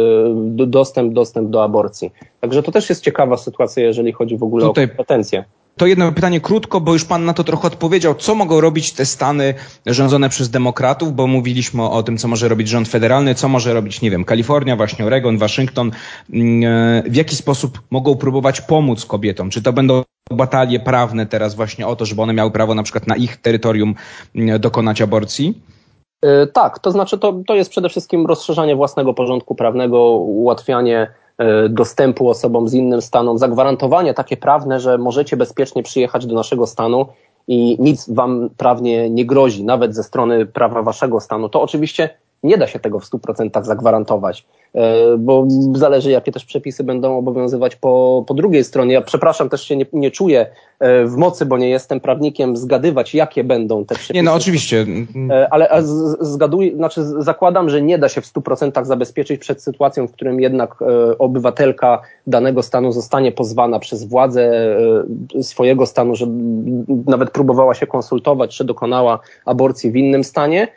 dostęp, 0.66 1.12
dostęp 1.12 1.50
do 1.50 1.64
aborcji. 1.64 2.12
Także 2.40 2.62
to 2.62 2.72
też 2.72 2.88
jest 2.88 3.04
ciekawa 3.04 3.36
sytuacja, 3.36 3.82
jeżeli 3.82 4.12
chodzi 4.12 4.36
w 4.36 4.42
ogóle 4.42 4.66
tutaj... 4.66 4.84
o 4.84 4.88
kompetencje. 4.88 5.44
To 5.76 5.86
jedno 5.86 6.12
pytanie 6.12 6.40
krótko, 6.40 6.80
bo 6.80 6.92
już 6.92 7.04
Pan 7.04 7.24
na 7.24 7.34
to 7.34 7.44
trochę 7.44 7.68
odpowiedział. 7.68 8.14
Co 8.14 8.34
mogą 8.34 8.60
robić 8.60 8.92
te 8.92 9.06
Stany 9.06 9.54
rządzone 9.86 10.28
przez 10.28 10.50
demokratów? 10.50 11.14
Bo 11.14 11.26
mówiliśmy 11.26 11.82
o 11.82 12.02
tym, 12.02 12.18
co 12.18 12.28
może 12.28 12.48
robić 12.48 12.68
rząd 12.68 12.88
federalny, 12.88 13.34
co 13.34 13.48
może 13.48 13.74
robić, 13.74 14.00
nie 14.00 14.10
wiem, 14.10 14.24
Kalifornia, 14.24 14.76
właśnie 14.76 15.04
Oregon, 15.04 15.38
Waszyngton. 15.38 15.90
Mm, 16.32 16.64
e, 17.04 17.10
w 17.10 17.16
jaki 17.16 17.36
sposób 17.36 17.82
mogą 17.90 18.16
próbować 18.16 18.60
pomóc 18.60 19.04
kobietom? 19.04 19.50
Czy 19.50 19.62
to 19.62 19.72
będą 19.72 20.02
batalie 20.30 20.80
prawne 20.80 21.26
teraz 21.26 21.54
właśnie 21.54 21.86
o 21.86 21.96
to, 21.96 22.06
żeby 22.06 22.22
one 22.22 22.32
miały 22.32 22.50
prawo 22.50 22.74
na 22.74 22.82
przykład 22.82 23.06
na 23.06 23.16
ich 23.16 23.36
terytorium 23.36 23.94
mm, 24.34 24.60
dokonać 24.60 25.02
aborcji? 25.02 25.62
E, 26.22 26.46
tak, 26.46 26.78
to 26.78 26.90
znaczy 26.90 27.18
to, 27.18 27.34
to 27.46 27.54
jest 27.54 27.70
przede 27.70 27.88
wszystkim 27.88 28.26
rozszerzanie 28.26 28.76
własnego 28.76 29.14
porządku 29.14 29.54
prawnego, 29.54 30.10
ułatwianie 30.10 31.06
e, 31.38 31.68
dostępu 31.68 32.28
osobom 32.28 32.68
z 32.68 32.74
innym 32.74 33.02
stanom, 33.02 33.38
zagwarantowanie 33.38 34.14
takie 34.14 34.36
prawne, 34.36 34.80
że 34.80 34.98
możecie 34.98 35.36
bezpiecznie 35.36 35.82
przyjechać 35.82 36.26
do 36.26 36.34
naszego 36.34 36.66
stanu 36.66 37.06
i 37.48 37.76
nic 37.80 38.10
wam 38.10 38.50
prawnie 38.56 39.10
nie 39.10 39.26
grozi, 39.26 39.64
nawet 39.64 39.94
ze 39.94 40.02
strony 40.02 40.46
prawa 40.46 40.82
waszego 40.82 41.20
stanu. 41.20 41.48
To 41.48 41.62
oczywiście 41.62 42.10
nie 42.42 42.58
da 42.58 42.66
się 42.66 42.78
tego 42.78 43.00
w 43.00 43.04
100% 43.04 43.64
zagwarantować, 43.64 44.46
e, 44.74 45.16
bo 45.18 45.46
zależy, 45.74 46.10
jakie 46.10 46.32
też 46.32 46.44
przepisy 46.44 46.84
będą 46.84 47.18
obowiązywać 47.18 47.76
po, 47.76 48.24
po 48.28 48.34
drugiej 48.34 48.64
stronie. 48.64 48.94
Ja 48.94 49.00
przepraszam, 49.00 49.48
też 49.48 49.64
się 49.64 49.76
nie, 49.76 49.86
nie 49.92 50.10
czuję 50.10 50.46
e, 50.80 51.06
w 51.06 51.16
mocy, 51.16 51.46
bo 51.46 51.58
nie 51.58 51.68
jestem 51.68 52.00
prawnikiem, 52.00 52.56
zgadywać, 52.56 53.14
jakie 53.14 53.44
będą 53.44 53.84
te 53.84 53.94
przepisy. 53.94 54.14
Nie, 54.14 54.22
no 54.22 54.34
oczywiście. 54.34 54.86
E, 55.30 55.48
ale 55.52 55.68
zgaduję, 56.20 56.76
znaczy 56.76 57.04
zakładam, 57.04 57.70
że 57.70 57.82
nie 57.82 57.98
da 57.98 58.08
się 58.08 58.20
w 58.20 58.26
100% 58.26 58.84
zabezpieczyć 58.84 59.40
przed 59.40 59.62
sytuacją, 59.62 60.08
w 60.08 60.12
którym 60.12 60.40
jednak 60.40 60.74
obywatelka 61.18 62.00
danego 62.26 62.62
stanu 62.62 62.92
zostanie 62.92 63.32
pozwana 63.32 63.78
przez 63.78 64.04
władze 64.04 64.52
swojego 65.42 65.86
stanu, 65.86 66.14
że 66.14 66.26
nawet 67.06 67.30
próbowała 67.30 67.74
się 67.74 67.86
konsultować, 67.86 68.56
czy 68.56 68.64
dokonała 68.64 69.18
aborcji 69.44 69.90
w 69.90 69.96
innym 69.96 70.24
stanie 70.24 70.68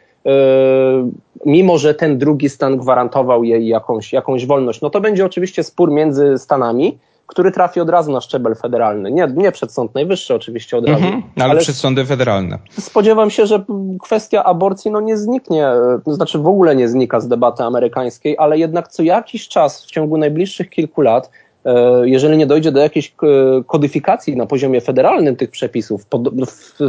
mimo 1.46 1.78
że 1.78 1.94
ten 1.94 2.18
drugi 2.18 2.50
stan 2.50 2.78
gwarantował 2.78 3.44
jej 3.44 3.68
jakąś, 3.68 4.14
jakąś 4.14 4.46
wolność. 4.46 4.82
No 4.82 4.90
to 4.90 5.02
będzie 5.02 5.26
oczywiście 5.26 5.64
spór 5.64 5.92
między 5.92 6.38
stanami, 6.38 6.98
który 7.28 7.52
trafi 7.52 7.80
od 7.80 7.90
razu 7.90 8.12
na 8.12 8.22
szczebel 8.22 8.56
federalny. 8.56 9.12
Nie, 9.12 9.28
nie 9.36 9.52
przed 9.52 9.72
Sąd 9.72 9.96
Najwyższy 9.96 10.36
oczywiście 10.36 10.78
od 10.78 10.86
razu. 10.90 11.04
Mhm, 11.04 11.24
ale, 11.36 11.50
ale, 11.50 11.60
przed 11.60 11.76
sądy 11.76 12.06
federalne. 12.06 12.58
Spodziewam 12.80 13.30
się, 13.30 13.46
że 13.46 13.64
kwestia 14.02 14.44
aborcji 14.44 14.92
no 14.92 15.02
nie 15.02 15.18
zniknie, 15.18 15.70
to 16.06 16.14
znaczy 16.14 16.40
w 16.40 16.48
ogóle 16.48 16.76
nie 16.76 16.88
znika 16.88 17.20
z 17.20 17.28
debaty 17.28 17.64
amerykańskiej, 17.64 18.36
ale 18.38 18.58
jednak 18.58 18.88
co 18.88 19.04
jakiś 19.04 19.48
czas 19.48 19.86
w 19.86 19.92
ciągu 19.92 20.18
najbliższych 20.18 20.70
kilku 20.70 21.02
lat 21.02 21.30
E, 21.30 21.45
jeżeli 22.04 22.38
nie 22.38 22.46
dojdzie 22.46 22.72
do 22.72 22.80
jakiejś 22.80 23.08
e, 23.08 23.64
kodyfikacji 23.68 24.38
na 24.38 24.46
poziomie 24.46 24.82
federalnym 24.82 25.36
tych 25.36 25.52
przepisów 25.52 26.06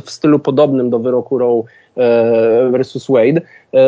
w 0.04 0.10
stylu 0.10 0.38
podobnym 0.38 0.90
do 0.90 0.98
wyroku 0.98 1.38
Roe 1.38 1.62
e, 1.96 2.70
versus 2.70 3.06
Wade, 3.08 3.40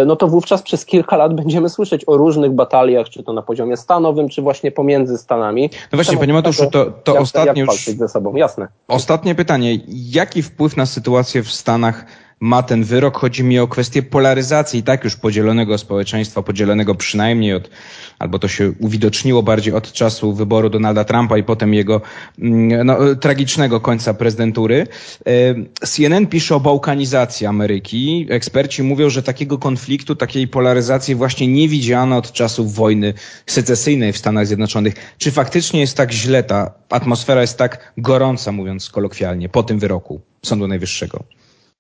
no 0.06 0.16
to 0.16 0.28
wówczas 0.28 0.62
przez 0.62 0.84
kilka 0.84 1.16
lat 1.16 1.34
będziemy 1.34 1.68
słyszeć 1.68 2.04
o 2.06 2.16
różnych 2.16 2.52
bataliach, 2.52 3.08
czy 3.08 3.22
to 3.22 3.32
na 3.32 3.42
poziomie 3.42 3.76
stanowym, 3.76 4.28
czy 4.28 4.42
właśnie 4.42 4.72
pomiędzy 4.72 5.18
stanami. 5.18 5.70
No 5.92 5.96
właśnie, 5.96 6.18
panie 6.18 6.32
Mateuszu, 6.32 6.70
to, 6.70 6.86
to 7.04 7.12
jak, 7.12 7.22
ostatnie 7.22 7.62
jak 7.62 7.72
już... 7.72 7.84
ze 7.84 8.08
sobą, 8.08 8.36
jasne. 8.36 8.68
Ostatnie 8.88 9.34
pytanie. 9.34 9.78
Jaki 9.88 10.42
wpływ 10.42 10.76
na 10.76 10.86
sytuację 10.86 11.42
w 11.42 11.50
Stanach 11.50 12.04
ma 12.40 12.62
ten 12.62 12.84
wyrok. 12.84 13.18
Chodzi 13.18 13.44
mi 13.44 13.58
o 13.58 13.68
kwestię 13.68 14.02
polaryzacji, 14.02 14.82
tak 14.82 15.04
już 15.04 15.16
podzielonego 15.16 15.78
społeczeństwa, 15.78 16.42
podzielonego 16.42 16.94
przynajmniej 16.94 17.54
od, 17.54 17.70
albo 18.18 18.38
to 18.38 18.48
się 18.48 18.72
uwidoczniło 18.80 19.42
bardziej 19.42 19.74
od 19.74 19.92
czasu 19.92 20.32
wyboru 20.32 20.70
Donalda 20.70 21.04
Trumpa 21.04 21.38
i 21.38 21.42
potem 21.42 21.74
jego 21.74 22.00
mm, 22.38 22.86
no, 22.86 23.14
tragicznego 23.14 23.80
końca 23.80 24.14
prezydentury. 24.14 24.86
E, 25.26 25.86
CNN 25.86 26.26
pisze 26.26 26.56
o 26.56 26.60
bałkanizacji 26.60 27.46
Ameryki. 27.46 28.26
Eksperci 28.30 28.82
mówią, 28.82 29.10
że 29.10 29.22
takiego 29.22 29.58
konfliktu, 29.58 30.16
takiej 30.16 30.48
polaryzacji 30.48 31.14
właśnie 31.14 31.48
nie 31.48 31.68
widziano 31.68 32.16
od 32.16 32.32
czasów 32.32 32.74
wojny 32.74 33.14
secesyjnej 33.46 34.12
w 34.12 34.18
Stanach 34.18 34.46
Zjednoczonych. 34.46 34.94
Czy 35.18 35.30
faktycznie 35.30 35.80
jest 35.80 35.96
tak 35.96 36.12
źle, 36.12 36.42
ta 36.42 36.74
atmosfera 36.90 37.40
jest 37.40 37.58
tak 37.58 37.92
gorąca, 37.98 38.52
mówiąc 38.52 38.90
kolokwialnie, 38.90 39.48
po 39.48 39.62
tym 39.62 39.78
wyroku 39.78 40.20
Sądu 40.42 40.68
Najwyższego? 40.68 41.37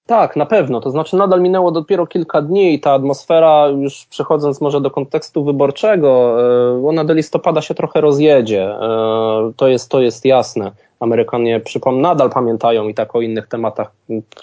Tak, 0.08 0.36
na 0.36 0.46
pewno. 0.46 0.80
To 0.80 0.90
znaczy, 0.90 1.16
nadal 1.16 1.40
minęło 1.40 1.70
dopiero 1.70 2.06
kilka 2.06 2.42
dni 2.42 2.74
i 2.74 2.80
ta 2.80 2.92
atmosfera, 2.92 3.68
już 3.68 4.06
przechodząc 4.06 4.60
może 4.60 4.80
do 4.80 4.90
kontekstu 4.90 5.44
wyborczego, 5.44 6.36
e, 6.80 6.86
ona 6.88 7.04
do 7.04 7.14
listopada 7.14 7.62
się 7.62 7.74
trochę 7.74 8.00
rozjedzie. 8.00 8.64
E, 8.64 9.52
to 9.56 9.68
jest, 9.68 9.90
to 9.90 10.00
jest 10.00 10.24
jasne. 10.24 10.72
Amerykanie 11.00 11.60
przypom 11.60 12.00
nadal 12.00 12.30
pamiętają 12.30 12.88
i 12.88 12.94
tak 12.94 13.16
o 13.16 13.20
innych 13.20 13.46
tematach, 13.46 13.92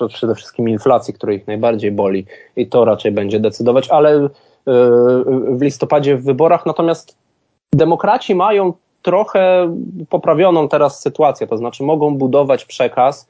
przede 0.08 0.36
wszystkim 0.36 0.69
inflacji, 0.69 1.13
która 1.13 1.34
ich 1.34 1.47
najbardziej 1.47 1.91
boli 1.91 2.25
i 2.56 2.67
to 2.67 2.86
raczej 2.86 3.12
będzie 3.12 3.39
decydować, 3.39 3.89
ale 3.89 4.15
e, 4.15 4.30
w 5.49 5.62
listopadzie 5.62 6.17
w 6.17 6.23
wyborach 6.23 6.65
natomiast 6.65 7.17
demokraci 7.73 8.36
mają 8.36 8.73
trochę 9.01 9.75
poprawioną 10.10 10.69
teraz 10.69 11.01
sytuację, 11.01 11.47
to 11.47 11.58
znaczy 11.58 11.84
mogą 11.84 12.17
budować 12.17 12.65
przekaz, 12.65 13.28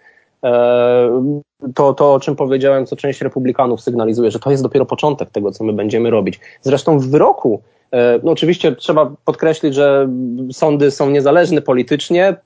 to, 1.76 1.94
to, 1.94 2.14
o 2.14 2.20
czym 2.20 2.36
powiedziałem, 2.36 2.86
co 2.86 2.96
część 2.96 3.22
republikanów 3.22 3.82
sygnalizuje, 3.82 4.32
że 4.32 4.40
to 4.40 4.52
jest 4.52 4.64
dopiero 4.64 4.86
początek 4.86 5.30
tego, 5.30 5.52
co 5.52 5.64
my 5.64 5.74
będziemy 5.74 6.10
robić. 6.10 6.40
Zresztą 6.62 7.00
w 7.00 7.08
wyroku, 7.08 7.62
e, 7.92 8.20
no 8.24 8.32
oczywiście 8.32 8.76
trzeba 8.76 9.12
podkreślić, 9.26 9.76
że 9.76 10.10
sądy 10.52 10.92
są 10.92 11.10
niezależne 11.10 11.62
politycznie 11.62 12.28
e, 12.28 12.38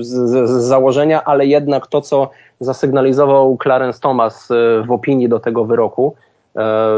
z, 0.00 0.08
z, 0.08 0.50
z 0.50 0.62
założenia, 0.62 1.24
ale 1.24 1.46
jednak 1.46 1.86
to, 1.86 2.00
co 2.00 2.30
zasygnalizował 2.60 3.58
Clarence 3.62 4.00
Thomas 4.00 4.48
w 4.86 4.92
opinii 4.92 5.28
do 5.28 5.40
tego 5.40 5.64
wyroku, 5.64 6.14
E, 6.14 6.31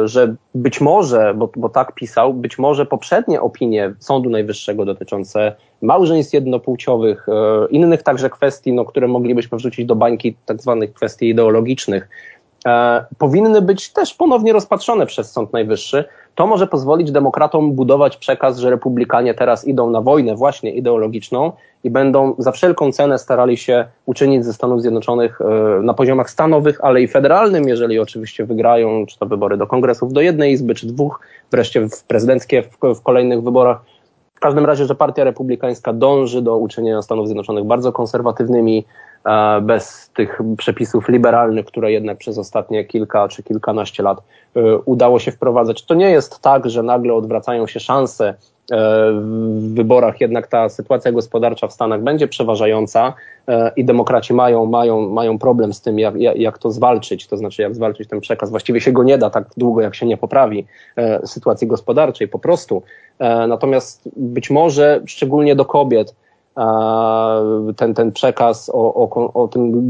że 0.05 0.35
być 0.55 0.81
może, 0.81 1.35
bo, 1.37 1.51
bo 1.57 1.69
tak 1.69 1.95
pisał, 1.95 2.35
być 2.35 2.59
może 2.59 2.87
poprzednie 2.87 3.40
opinie 3.40 3.95
Sądu 3.99 4.31
Najwyższego 4.31 4.85
dotyczące 4.85 5.57
małżeństw 5.83 6.35
jednopłciowych, 6.35 7.27
e, 7.29 7.67
innych 7.71 8.03
także 8.03 8.31
kwestii, 8.31 8.73
no, 8.73 8.85
które 8.85 9.09
moglibyśmy 9.09 9.59
wrzucić 9.59 9.87
do 9.87 9.97
bańki 9.97 10.37
tak 10.47 10.62
zwanych 10.62 10.95
kwestii 10.95 11.29
ideologicznych, 11.29 12.09
e, 12.67 13.05
powinny 13.19 13.62
być 13.62 13.93
też 13.93 14.14
ponownie 14.14 14.53
rozpatrzone 14.53 15.07
przez 15.07 15.33
Sąd 15.33 15.53
Najwyższy. 15.53 16.05
To 16.35 16.47
może 16.47 16.66
pozwolić 16.66 17.12
demokratom 17.12 17.73
budować 17.73 18.16
przekaz, 18.16 18.59
że 18.59 18.70
republikanie 18.70 19.35
teraz 19.35 19.66
idą 19.66 19.90
na 19.90 20.01
wojnę 20.01 20.37
właśnie 20.37 20.73
ideologiczną 20.73 21.53
i 21.85 21.90
będą 21.90 22.35
za 22.38 22.53
wszelką 22.53 22.92
cenę 22.92 23.18
starali 23.18 23.57
się 23.57 23.85
uczynić 24.07 24.44
ze 24.44 24.53
Stanów 24.53 24.83
Zjednoczonych 24.83 25.40
e, 25.40 25.83
na 25.83 25.94
poziomach 25.94 26.31
stanowych, 26.31 26.85
ale 26.85 27.03
i 27.03 27.09
federalnym, 27.09 27.68
jeżeli 27.68 27.99
oczywiście 27.99 28.44
wygrają, 28.44 29.07
czy 29.07 29.18
to 29.18 29.27
wybory 29.27 29.57
do 29.57 29.66
kongresów 29.66 30.12
do 30.12 30.20
jednej 30.20 30.53
izby, 30.53 30.75
czy 30.75 30.87
dwóch, 30.87 31.20
wreszcie 31.51 31.88
w 31.88 32.05
prezydenckie 32.05 32.62
w, 32.62 32.94
w 32.94 33.03
kolejnych 33.03 33.42
wyborach. 33.42 33.94
Każdym 34.45 34.67
razie, 34.67 34.87
że 34.87 34.95
partia 34.95 35.25
republikańska 35.25 35.93
dąży 35.93 36.43
do 36.43 36.57
uczynienia 36.57 37.03
Stanów 37.03 37.27
Zjednoczonych 37.27 37.65
bardzo 37.65 37.93
konserwatywnymi, 37.93 38.85
e, 39.27 39.61
bez 39.61 40.11
tych 40.15 40.41
przepisów 40.57 41.09
liberalnych, 41.09 41.67
które 41.67 41.93
jednak 41.93 42.19
przez 42.19 42.39
ostatnie 42.39 42.85
kilka 42.85 43.29
czy 43.29 43.43
kilkanaście 43.43 44.03
lat 44.03 44.23
e, 44.57 44.77
udało 44.77 45.19
się 45.19 45.33
wprowadzać. 45.33 45.85
To 45.85 45.95
nie 45.95 46.11
jest 46.11 46.41
tak, 46.41 46.71
że 46.71 46.83
nagle 46.83 47.15
odwracają 47.15 47.67
się 47.67 47.81
szanse 47.81 48.35
w 48.70 49.74
wyborach 49.74 50.20
jednak 50.20 50.46
ta 50.46 50.68
sytuacja 50.68 51.12
gospodarcza 51.12 51.68
w 51.68 51.72
Stanach 51.72 52.03
będzie 52.03 52.29
przeważająca 52.29 53.14
e, 53.48 53.72
i 53.77 53.85
demokraci 53.85 54.35
mają, 54.35 54.66
mają, 54.66 55.09
mają 55.09 55.38
problem 55.38 55.72
z 55.72 55.81
tym, 55.81 55.98
jak, 55.98 56.14
jak 56.16 56.59
to 56.59 56.70
zwalczyć, 56.70 57.27
to 57.27 57.37
znaczy 57.37 57.62
jak 57.62 57.74
zwalczyć 57.74 58.09
ten 58.09 58.20
przekaz. 58.20 58.50
Właściwie 58.50 58.81
się 58.81 58.92
go 58.92 59.03
nie 59.03 59.18
da 59.18 59.31
tak 59.31 59.44
długo, 59.57 59.81
jak 59.81 59.94
się 59.94 60.07
nie 60.07 60.16
poprawi 60.16 60.66
e, 60.96 61.27
sytuacji 61.27 61.66
gospodarczej 61.66 62.29
po 62.29 62.38
prostu. 62.38 62.83
Natomiast 63.48 64.09
być 64.16 64.50
może 64.50 65.00
szczególnie 65.07 65.57
do 65.57 65.64
kobiet 65.64 66.14
ten, 67.77 67.95
ten 67.95 68.12
przekaz 68.12 68.71
o, 68.75 68.95
o, 68.95 69.33
o 69.35 69.49
tym 69.49 69.83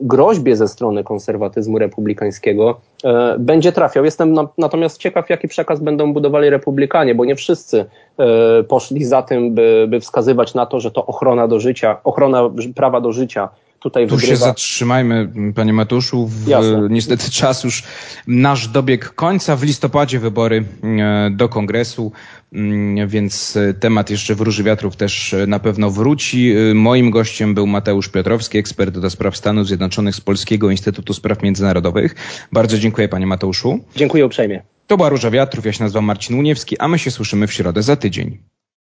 groźbie 0.00 0.56
ze 0.56 0.68
strony 0.68 1.04
konserwatyzmu 1.04 1.78
republikańskiego 1.78 2.80
e, 3.04 3.36
będzie 3.38 3.72
trafiał. 3.72 4.04
Jestem 4.04 4.32
na, 4.32 4.48
natomiast 4.58 4.98
ciekaw, 4.98 5.30
jaki 5.30 5.48
przekaz 5.48 5.80
będą 5.80 6.12
budowali 6.12 6.50
republikanie, 6.50 7.14
bo 7.14 7.24
nie 7.24 7.36
wszyscy 7.36 7.84
e, 8.18 8.62
poszli 8.62 9.04
za 9.04 9.22
tym, 9.22 9.54
by, 9.54 9.86
by 9.88 10.00
wskazywać 10.00 10.54
na 10.54 10.66
to, 10.66 10.80
że 10.80 10.90
to 10.90 11.06
ochrona 11.06 11.48
do 11.48 11.60
życia, 11.60 11.96
ochrona 12.04 12.50
prawa 12.74 13.00
do 13.00 13.12
życia 13.12 13.48
tutaj 13.80 14.06
tu 14.06 14.16
wygrywa. 14.16 14.34
się 14.34 14.36
zatrzymajmy, 14.36 15.32
panie 15.54 15.72
Matuszu. 15.72 16.26
W, 16.26 16.46
niestety 16.90 17.30
czas 17.30 17.64
już 17.64 17.82
nasz 18.26 18.68
dobieg 18.68 19.14
końca. 19.14 19.56
W 19.56 19.62
listopadzie 19.62 20.18
wybory 20.18 20.64
e, 20.82 21.30
do 21.30 21.48
kongresu, 21.48 22.12
mm, 22.52 23.08
więc 23.08 23.56
e, 23.56 23.74
temat 23.74 24.10
jeszcze 24.10 24.34
w 24.34 24.40
Róży 24.40 24.62
Wiatrów 24.62 24.96
też 24.96 25.34
e, 25.34 25.46
na 25.46 25.58
pewno 25.58 25.90
wróci. 25.90 26.54
Moim 26.74 27.10
gościem 27.10 27.54
był 27.54 27.66
Mateusz 27.66 28.08
Piotrowski, 28.08 28.58
ekspert 28.58 28.98
do 28.98 29.10
spraw 29.10 29.36
Stanów 29.36 29.66
Zjednoczonych 29.66 30.14
z 30.14 30.20
Polskiego 30.20 30.70
Instytutu 30.70 31.14
Spraw 31.14 31.42
Międzynarodowych. 31.42 32.14
Bardzo 32.52 32.78
dziękuję 32.78 33.08
panie 33.08 33.26
Mateuszu. 33.26 33.80
Dziękuję 33.96 34.26
uprzejmie. 34.26 34.62
To 34.86 34.96
była 34.96 35.08
Róża 35.08 35.30
Wiatrów, 35.30 35.66
ja 35.66 35.72
się 35.72 35.84
nazywam 35.84 36.04
Marcin 36.04 36.38
Uniewski, 36.38 36.78
a 36.78 36.88
my 36.88 36.98
się 36.98 37.10
słyszymy 37.10 37.46
w 37.46 37.52
środę 37.52 37.82
za 37.82 37.96
tydzień. 37.96 38.38